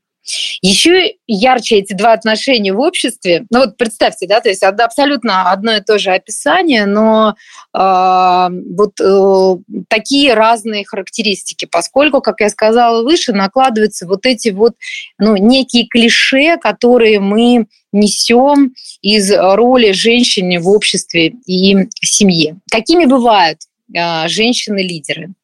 [0.62, 3.44] Еще ярче эти два отношения в обществе.
[3.50, 7.34] Ну вот представьте, да, то есть абсолютно одно и то же описание, но
[7.74, 9.56] э, вот э,
[9.88, 14.74] такие разные характеристики, поскольку, как я сказала выше, накладываются вот эти вот
[15.18, 22.56] ну, некие клише, которые мы несем из роли женщины в обществе и семье.
[22.70, 23.58] Какими бывают
[23.94, 25.34] э, женщины-лидеры?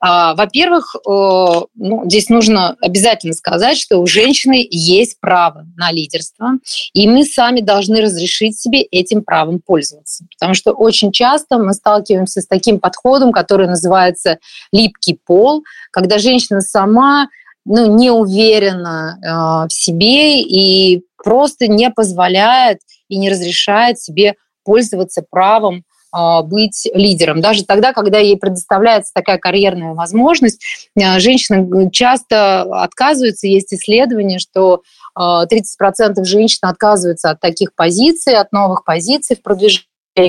[0.00, 6.52] А, во-первых, ну, здесь нужно обязательно сказать, что у женщины есть право на лидерство,
[6.92, 10.26] и мы сами должны разрешить себе этим правом пользоваться.
[10.36, 14.38] Потому что очень часто мы сталкиваемся с таким подходом, который называется
[14.72, 17.28] липкий пол, когда женщина сама
[17.64, 24.34] ну, не уверена э, в себе и просто не позволяет и не разрешает себе
[24.64, 25.84] пользоваться правом
[26.42, 27.40] быть лидером.
[27.40, 30.60] Даже тогда, когда ей предоставляется такая карьерная возможность,
[31.00, 33.46] а, женщины часто отказываются.
[33.46, 34.82] Есть исследования, что
[35.16, 39.84] 30% а, женщин отказываются от таких позиций, от новых позиций в продвижении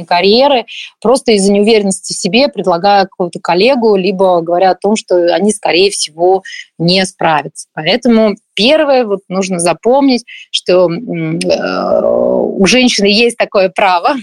[0.07, 0.65] карьеры
[0.99, 5.91] просто из-за неуверенности в себе, предлагая какого-то коллегу, либо говоря о том, что они, скорее
[5.91, 6.41] всего,
[6.79, 7.67] не справятся.
[7.73, 14.15] Поэтому первое, вот нужно запомнить, что э, у женщины есть такое право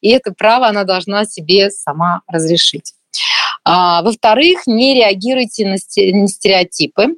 [0.00, 2.94] и это право она должна себе сама разрешить.
[3.64, 7.16] А, во-вторых, не реагируйте на стереотипы,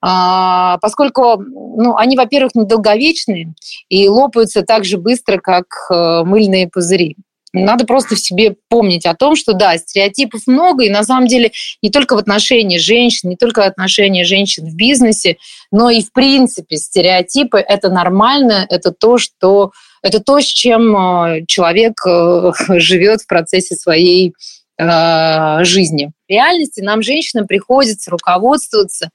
[0.00, 3.54] а, поскольку ну, они, во-первых, недолговечные
[3.88, 7.16] и лопаются так же быстро, как э, мыльные пузыри.
[7.54, 11.52] Надо просто в себе помнить о том, что да, стереотипов много, и на самом деле
[11.82, 15.36] не только в отношении женщин, не только в отношении женщин в бизнесе,
[15.70, 19.72] но и в принципе стереотипы– это нормально, это то, что
[20.02, 24.34] это то, с чем э, человек э, живет в процессе своей
[24.78, 26.12] э, жизни.
[26.28, 29.10] В реальности нам, женщинам, приходится руководствоваться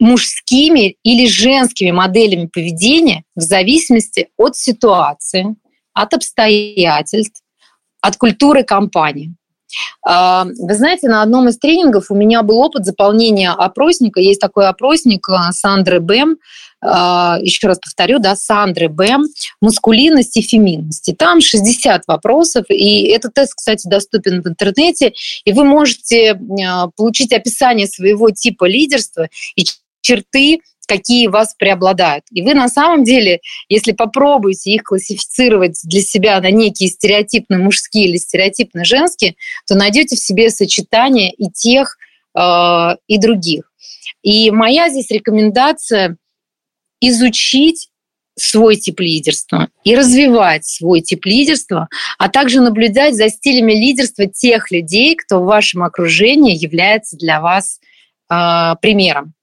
[0.00, 5.56] мужскими или женскими моделями поведения в зависимости от ситуации,
[5.92, 7.42] от обстоятельств,
[8.00, 9.34] от культуры компании.
[10.04, 14.20] А, вы знаете, на одном из тренингов у меня был опыт заполнения опросника.
[14.20, 16.38] Есть такой опросник Сандры Бэм,
[16.80, 19.16] а, еще раз повторю, да, Сандры Б,
[19.60, 21.08] маскулинность и феминность.
[21.08, 25.12] И там 60 вопросов, и этот тест, кстати, доступен в интернете,
[25.44, 29.64] и вы можете а, получить описание своего типа лидерства и
[30.00, 32.24] черты, какие вас преобладают.
[32.30, 38.08] И вы на самом деле, если попробуете их классифицировать для себя на некие стереотипно мужские
[38.08, 39.36] или стереотипно женские,
[39.66, 41.96] то найдете в себе сочетание и тех,
[42.36, 43.70] э, и других.
[44.22, 46.16] И моя здесь рекомендация–
[47.00, 47.90] изучить
[48.36, 54.70] свой тип лидерства и развивать свой тип лидерства, а также наблюдать за стилями лидерства тех
[54.70, 57.80] людей, кто в вашем окружении является для вас
[58.30, 59.34] э, примером.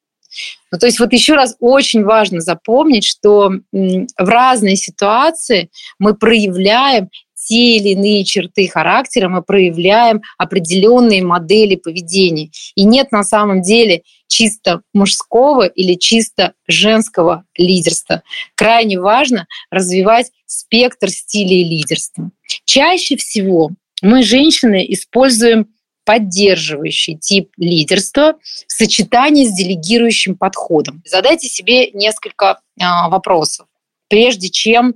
[0.71, 5.69] Ну, то есть вот еще раз очень важно запомнить, что в разные ситуации
[5.99, 7.09] мы проявляем
[7.47, 12.49] те или иные черты характера, мы проявляем определенные модели поведения.
[12.75, 18.23] И нет на самом деле чисто мужского или чисто женского лидерства.
[18.55, 22.31] Крайне важно развивать спектр стилей лидерства.
[22.65, 23.71] Чаще всего
[24.01, 25.67] мы, женщины, используем
[26.06, 28.36] поддерживающий тип лидерства
[28.68, 31.01] в сочетании с делегирующим подходом.
[31.06, 33.68] Задайте себе несколько а, вопросов,
[34.08, 34.95] прежде чем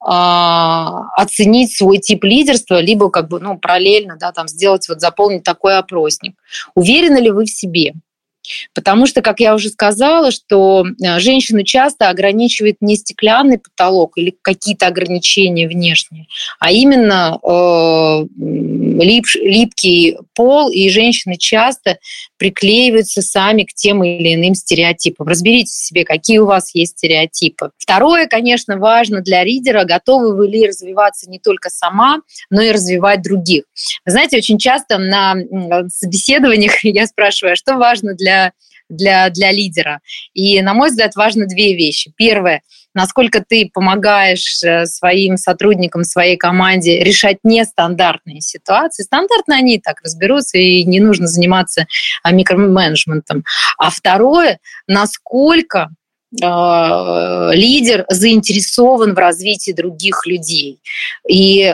[0.00, 5.42] а, оценить свой тип лидерства, либо как бы ну, параллельно да, там, сделать, вот, заполнить
[5.44, 6.36] такой опросник.
[6.74, 7.94] Уверены ли вы в себе?
[8.74, 14.34] Потому что, как я уже сказала, что э, женщину часто ограничивает не стеклянный потолок или
[14.42, 16.26] какие-то ограничения внешние,
[16.58, 21.98] а именно э, лип, липкий пол, и женщины часто
[22.36, 25.28] приклеиваются сами к тем или иным стереотипам.
[25.28, 27.70] Разберитесь в себе, какие у вас есть стереотипы.
[27.78, 32.18] Второе, конечно, важно для лидера, готовы вы ли развиваться не только сама,
[32.50, 33.64] но и развивать других.
[34.06, 35.34] Знаете, очень часто на
[35.88, 38.27] собеседованиях я спрашиваю, а что важно для
[38.88, 40.00] для, для лидера.
[40.34, 42.12] И, на мой взгляд, важно две вещи.
[42.16, 42.62] Первое,
[42.94, 49.02] насколько ты помогаешь э, своим сотрудникам, своей команде решать нестандартные ситуации.
[49.02, 51.86] Стандартно они и так разберутся, и не нужно заниматься
[52.22, 53.44] а, микроменеджментом.
[53.78, 55.90] А второе, насколько
[56.30, 60.78] лидер заинтересован в развитии других людей.
[61.26, 61.72] И э,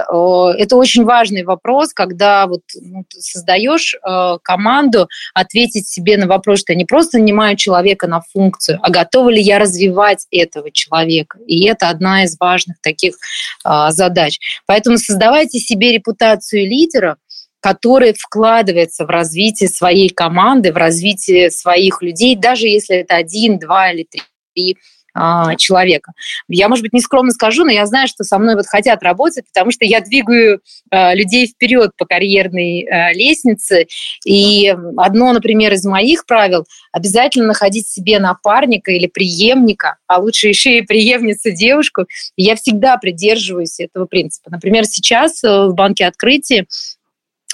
[0.59, 6.73] это очень важный вопрос, когда вот ну, создаешь э, команду, ответить себе на вопрос, что
[6.73, 11.39] я не просто нанимаю человека на функцию, а готова ли я развивать этого человека.
[11.47, 13.17] И это одна из важных таких
[13.65, 14.39] задач.
[14.67, 17.17] Поэтому создавайте себе репутацию лидера,
[17.61, 23.91] который вкладывается в развитие своей команды, в развитие своих людей, даже если это один, два
[23.91, 24.21] или три
[24.55, 24.77] и
[25.17, 26.13] а, человека.
[26.49, 29.45] Я, может быть, не скромно скажу, но я знаю, что со мной вот хотят работать,
[29.47, 33.87] потому что я двигаю а, людей вперед по карьерной а, лестнице.
[34.25, 40.79] И одно, например, из моих правил– обязательно находить себе напарника или преемника, а лучше еще
[40.79, 42.07] и преемницу девушку.
[42.37, 44.51] Я всегда придерживаюсь этого принципа.
[44.51, 46.67] Например, сейчас э, в банке открытия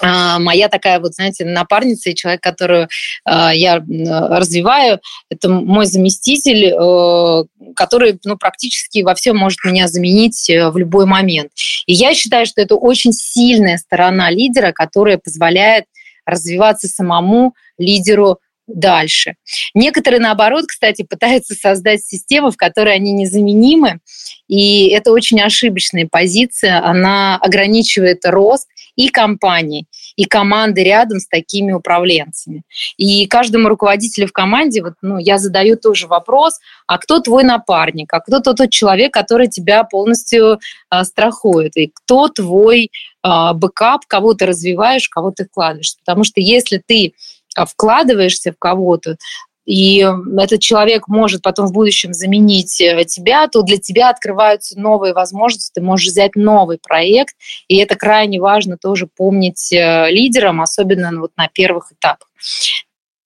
[0.01, 2.87] моя такая вот, знаете, напарница и человек, которую
[3.25, 4.99] э, я развиваю,
[5.29, 11.05] это мой заместитель, э, который ну, практически во всем может меня заменить э, в любой
[11.05, 11.51] момент.
[11.85, 15.85] И я считаю, что это очень сильная сторона лидера, которая позволяет
[16.25, 19.35] развиваться самому лидеру дальше.
[19.73, 23.99] Некоторые, наоборот, кстати, пытаются создать систему, в которой они незаменимы,
[24.47, 29.85] и это очень ошибочная позиция, она ограничивает рост и компании,
[30.15, 32.63] и команды рядом с такими управленцами.
[32.97, 38.13] И каждому руководителю в команде вот, ну, я задаю тоже вопрос, а кто твой напарник,
[38.13, 40.59] а кто тот, тот человек, который тебя полностью
[40.91, 42.91] э, страхует, и кто твой
[43.23, 45.95] э, backup, кого ты развиваешь, кого ты вкладываешь.
[46.03, 47.13] Потому что если ты
[47.53, 49.17] вкладываешься в кого-то,
[49.65, 50.07] и
[50.39, 55.71] этот человек может потом в будущем заменить э, тебя, то для тебя открываются новые возможности,
[55.75, 57.35] ты можешь взять новый проект,
[57.67, 62.27] и это крайне важно тоже помнить э, лидерам, особенно вот на первых этапах.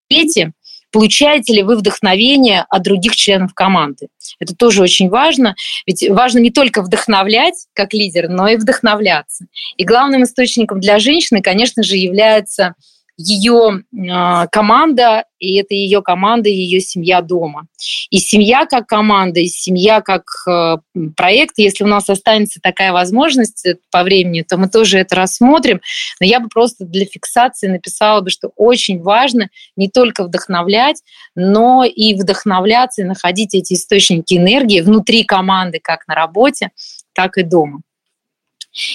[0.09, 0.53] Третье.
[0.91, 4.07] Получаете ли вы вдохновение от других членов команды?
[4.39, 5.55] Это тоже очень важно,
[5.85, 9.45] ведь важно не только вдохновлять как лидер, но и вдохновляться.
[9.75, 12.75] И главным источником для женщины, конечно же, является
[13.17, 17.67] ее а, команда, и это ее команда, ее семья дома.
[18.09, 20.77] И семья как команда, и семья как э,
[21.15, 25.81] проект, если у нас останется такая возможность э, по времени, то мы тоже это рассмотрим.
[26.19, 31.01] Но я бы просто для фиксации написала бы, что очень важно не только вдохновлять,
[31.35, 36.71] но и вдохновляться и находить эти источники энергии внутри команды, как на работе,
[37.13, 37.81] так и дома.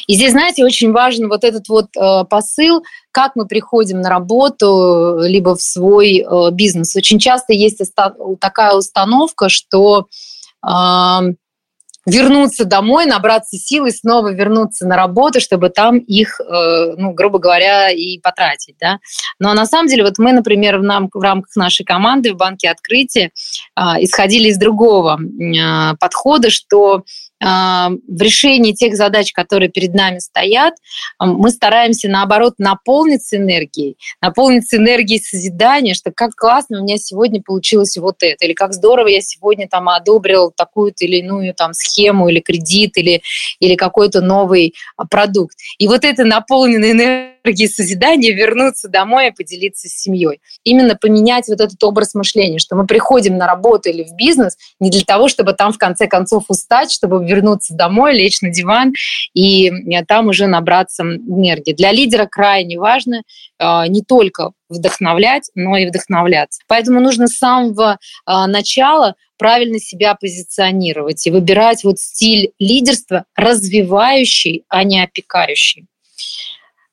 [0.07, 5.19] И здесь, знаете, очень важен вот этот вот э, посыл, как мы приходим на работу,
[5.21, 6.95] либо в свой э, бизнес.
[6.97, 7.81] Очень часто есть
[8.41, 10.09] такая установка, что
[12.07, 17.39] вернуться домой, набраться сил и снова вернуться на работу, чтобы там их, э, ну, грубо
[17.39, 18.77] говоря, и потратить.
[18.81, 18.99] Да?
[19.39, 22.71] Но на самом деле вот мы, например, в, нам, в рамках нашей команды в банке
[22.71, 23.31] открытия
[23.75, 27.05] а, исходили из другого а, подхода, что
[27.41, 30.75] в решении тех задач, которые перед нами стоят,
[31.19, 37.97] мы стараемся, наоборот, наполниться энергией, наполниться энергией созидания, что как классно у меня сегодня получилось
[37.97, 42.41] вот это, или как здорово я сегодня там одобрил такую-то или иную там схему, или
[42.41, 43.23] кредит или,
[43.59, 45.57] или какой-то новый а, продукт.
[45.79, 50.41] И вот это наполненная энергией созидания вернуться домой и поделиться с семьей.
[50.65, 54.91] Именно поменять вот этот образ мышления, что мы приходим на работу или в бизнес не
[54.91, 58.93] для того, чтобы там в конце концов устать, чтобы вернуться домой, лечь на диван
[59.35, 61.73] и э, там уже набраться энергии.
[61.73, 63.23] Для лидера крайне важно
[63.59, 66.61] э, не только вдохновлять, но и вдохновляться.
[66.69, 74.65] Поэтому нужно с самого э, начала правильно себя позиционировать и выбирать вот стиль лидерства развивающий,
[74.69, 75.87] а не опекающий.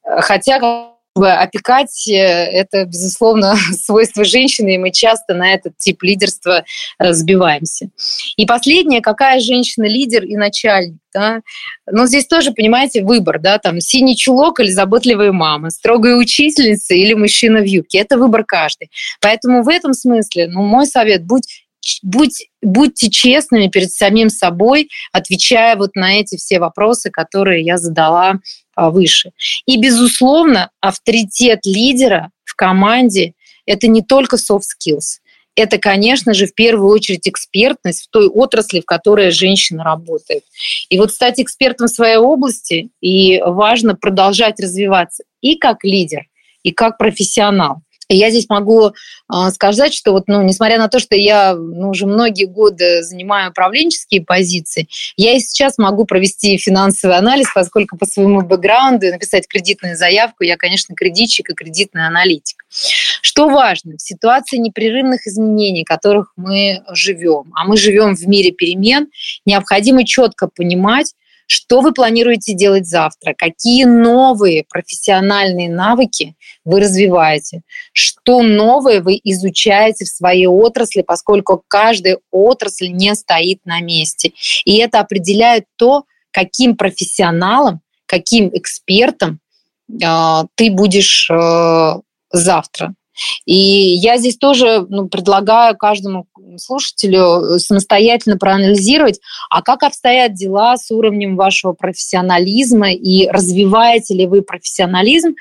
[0.08, 0.60] Хотя
[1.16, 6.64] опекать э,– это, безусловно, свойство женщины, и мы часто на этот тип лидерства
[7.00, 7.90] сбиваемся.
[8.36, 10.98] И последнее, какая женщина лидер и начальник?
[11.14, 11.42] Да?
[11.90, 17.14] Но здесь тоже, понимаете, выбор, да, там синий чулок или заботливая мама, строгая учительница или
[17.14, 18.00] мужчина в юбке.
[18.00, 18.92] Это выбор каждый.
[19.20, 21.64] Поэтому в этом смысле, ну, мой совет– будь
[22.04, 28.40] будь, будьте честными перед самим собой, отвечая вот на эти все вопросы, которые я задала
[28.78, 29.32] выше.
[29.66, 33.34] И, безусловно, авторитет лидера в команде–
[33.66, 35.20] это не только soft skills.
[35.56, 40.44] Это, конечно же, в первую очередь экспертность в той отрасли, в которой женщина работает.
[40.90, 46.28] И вот стать экспертом в своей области, и важно продолжать развиваться и как лидер,
[46.62, 47.82] и как профессионал.
[48.10, 48.94] И я здесь могу
[49.28, 53.52] а, сказать, что вот, ну, несмотря на то, что я ну, уже многие годы занимаю
[53.52, 54.88] управленческие позиции,
[55.18, 60.56] я и сейчас могу провести финансовый анализ, поскольку по своему бэкграунду написать кредитную заявку, я,
[60.56, 62.66] конечно, кредитчик и кредитный аналитик.
[63.22, 68.52] Что важно, в ситуации непрерывных изменений, в которых мы живем, а мы живем в мире
[68.52, 69.08] перемен,
[69.46, 71.14] необходимо четко понимать,
[71.48, 73.34] что вы планируете делать завтра?
[73.36, 76.36] Какие новые профессиональные навыки
[76.66, 77.62] вы развиваете?
[77.94, 84.34] Что новое вы изучаете в своей отрасли, поскольку каждая отрасль не стоит на месте.
[84.66, 89.40] И это определяет то, каким профессионалом, каким экспертом
[89.90, 91.94] э, ты будешь э,
[92.32, 92.94] завтра.
[93.46, 100.92] И я здесь тоже ну, предлагаю каждому слушателю самостоятельно проанализировать, а как обстоят дела с
[100.92, 105.36] уровнем вашего профессионализма и развиваете ли вы профессионализм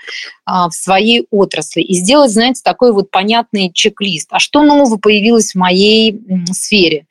[0.44, 1.80] а, в своей отрасли.
[1.80, 4.28] И сделать, знаете, такой вот понятный чек-лист.
[4.30, 6.20] А что нового появилось в моей
[6.52, 7.06] сфере?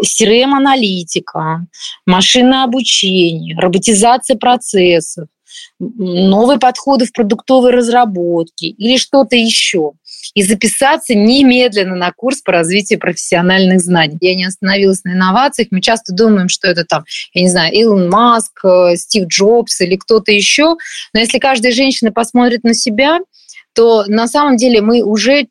[0.00, 1.66] CRM-аналитика,
[2.06, 5.28] машинное обучение, роботизация процессов,
[5.78, 9.92] новые подходы в продуктовой разработке или что-то еще.
[10.34, 14.18] И записаться немедленно на курс по развитию профессиональных знаний.
[14.20, 15.68] Я не остановилась на инновациях.
[15.70, 17.04] Мы часто думаем, что это там,
[17.34, 20.76] я не знаю, Илон Маск, э, Стив Джобс или кто-то еще.
[21.12, 23.18] Но если каждая женщина посмотрит на себя,
[23.74, 25.48] то на самом деле мы уже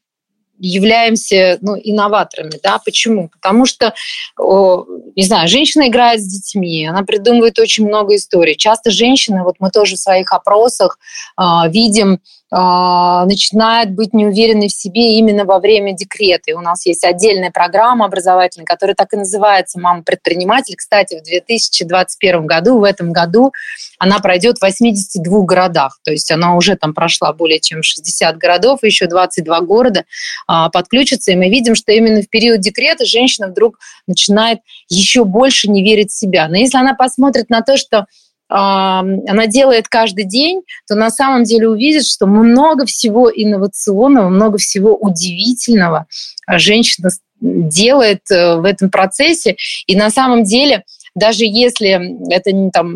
[0.60, 2.60] являемся ну, инноваторами.
[2.64, 2.80] Да?
[2.84, 3.30] Почему?
[3.30, 3.94] Потому что,
[4.38, 8.56] не знаю, женщина играет с детьми, она придумывает очень много историй.
[8.56, 11.00] Часто женщины, вот мы тоже в своих опросах
[11.40, 12.20] э, видим,
[12.50, 16.52] а, начинает быть неуверенной в себе именно во время декрета.
[16.52, 20.76] И у нас есть отдельная программа образовательная, которая так и называется «Мама-предприниматель».
[20.78, 23.52] Кстати, в 2021 году, в этом году,
[24.00, 26.00] она пройдет в 82 городах.
[26.04, 30.06] То есть она уже там прошла более чем 60 городов, еще 22 города
[30.48, 31.34] а, подключатся.
[31.34, 33.78] И мы видим, что именно в период декрета женщина вдруг
[34.08, 36.48] начинает еще больше не верить в себя.
[36.48, 38.06] Но если она посмотрит на то, что
[38.50, 44.96] она делает каждый день, то на самом деле увидит, что много всего инновационного, много всего
[44.96, 46.08] удивительного
[46.48, 49.58] женщина делает э, в этом процессе.
[49.86, 50.84] И на самом деле,
[51.14, 52.96] даже если это не там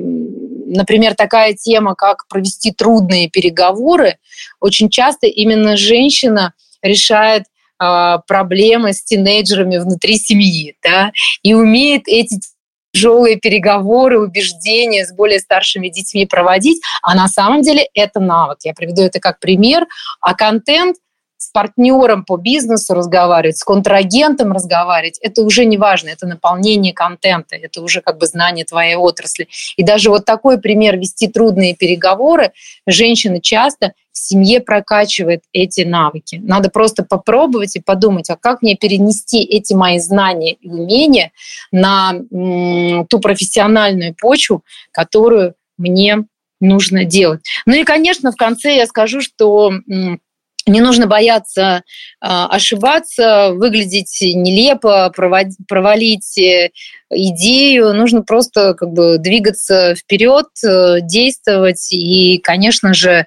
[0.74, 4.18] например, такая тема, как провести трудные переговоры,
[4.62, 7.44] очень часто именно женщина решает
[7.78, 11.12] а, проблемы с тинейджерами внутри семьи, да,
[11.44, 12.40] и умеет эти
[12.94, 18.60] тяжелые переговоры, убеждения с более старшими детьми проводить, а на самом деле это навык.
[18.64, 19.88] Я приведу это как пример.
[20.20, 20.98] А контент
[21.42, 27.56] с партнером по бизнесу разговаривать, с контрагентом разговаривать, это уже не важно, это наполнение контента,
[27.56, 29.48] это уже как бы знание твоей отрасли.
[29.76, 32.52] И даже вот такой пример вести трудные переговоры,
[32.86, 36.40] женщины часто семье прокачивает эти навыки.
[36.44, 41.32] Надо просто попробовать и подумать, а как мне перенести эти мои знания и умения
[41.72, 42.14] на
[43.10, 46.26] ту профессиональную почву, которую мне
[46.60, 47.42] нужно делать.
[47.66, 49.72] Ну и, конечно, в конце я скажу, что
[50.68, 51.84] не нужно бояться
[52.20, 55.12] а, ошибаться, выглядеть нелепо,
[55.68, 56.70] провалить э,
[57.10, 57.94] идею.
[57.94, 61.92] Нужно просто как бы двигаться вперед, э, действовать.
[61.92, 63.26] И, конечно же,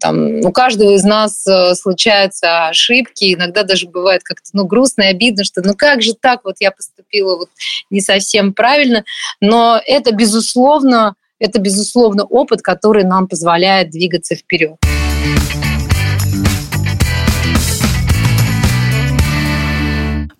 [0.00, 3.34] там, у каждого из нас э, случаются ошибки.
[3.34, 6.72] Иногда даже бывает как-то ну, грустно и обидно, что ну как же так, вот я
[6.72, 7.48] поступила вот
[7.90, 9.04] не совсем правильно.
[9.40, 14.76] Но это, безусловно, это, безусловно, опыт, который нам позволяет двигаться вперед.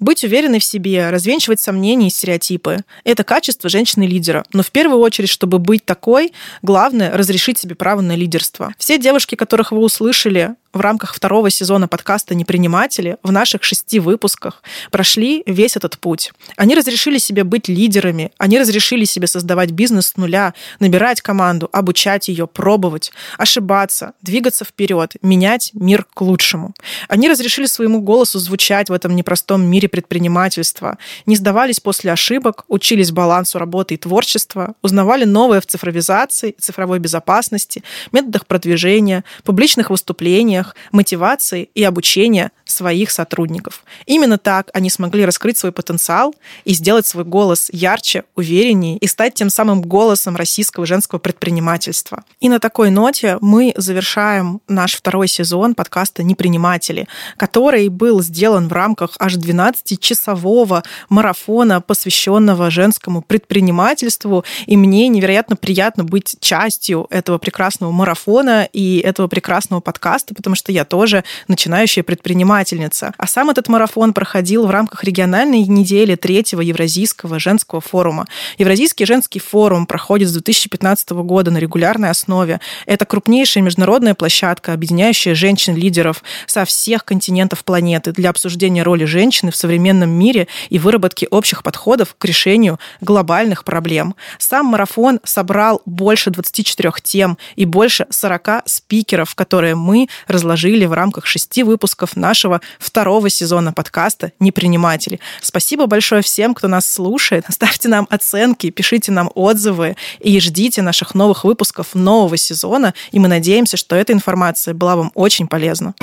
[0.03, 4.45] Быть уверенной в себе, развенчивать сомнения и стереотипы– это качество женщины-лидера.
[4.53, 8.75] Но в первую очередь, чтобы быть такой, главное– разрешить себе право на лидерство.
[8.79, 14.63] Все девушки, которых вы услышали, в рамках второго сезона подкаста «Неприниматели» в наших шести выпусках
[14.91, 16.33] прошли весь этот путь.
[16.57, 22.29] Они разрешили себе быть лидерами, они разрешили себе создавать бизнес с нуля, набирать команду, обучать
[22.29, 26.75] ее, пробовать, ошибаться, двигаться вперед, менять мир к лучшему.
[27.09, 30.97] Они разрешили своему голосу звучать в этом непростом мире предпринимательства,
[31.27, 37.83] не сдавались после ошибок, учились балансу работы и творчества, узнавали новое в цифровизации, цифровой безопасности,
[38.11, 43.85] методах продвижения, публичных выступлениях, решениях, мотивации и обучения своих сотрудников.
[44.07, 46.35] Именно так они смогли раскрыть свой потенциал
[46.65, 52.25] и сделать свой голос ярче, увереннее и стать тем самым голосом российского женского предпринимательства.
[52.41, 58.73] И на такой ноте мы завершаем наш второй сезон подкаста «Неприниматели», который был сделан в
[58.73, 64.45] рамках аж 12-часового марафона, посвященного женскому предпринимательству.
[64.67, 70.73] И мне невероятно приятно быть частью этого прекрасного марафона и этого прекрасного подкаста, потому что
[70.73, 73.13] я тоже начинающая предпринимательница.
[73.17, 78.27] А сам этот марафон проходил в рамках региональной недели третьего Евразийского женского форума.
[78.59, 82.61] Евразийский женский форум проходит с 2015 года на регулярной основе.
[82.87, 89.57] Это крупнейшая международная площадка, объединяющая женщин-лидеров со всех континентов планеты для обсуждения роли женщины в
[89.57, 94.15] современном мире и выработки общих подходов к решению глобальных проблем.
[94.39, 100.09] Сам марафон собрал больше 24 тем и больше 40 спикеров, которые мы
[100.43, 105.21] разложили в рамках шести выпусков нашего второго сезона подкаста «Неприниматели».
[105.41, 107.45] Спасибо большое всем, кто нас слушает.
[107.49, 112.93] Ставьте нам оценки, пишите нам отзывы и ждите наших новых выпусков нового сезона.
[113.13, 115.95] И мы надеемся, что эта информация была вам очень полезна.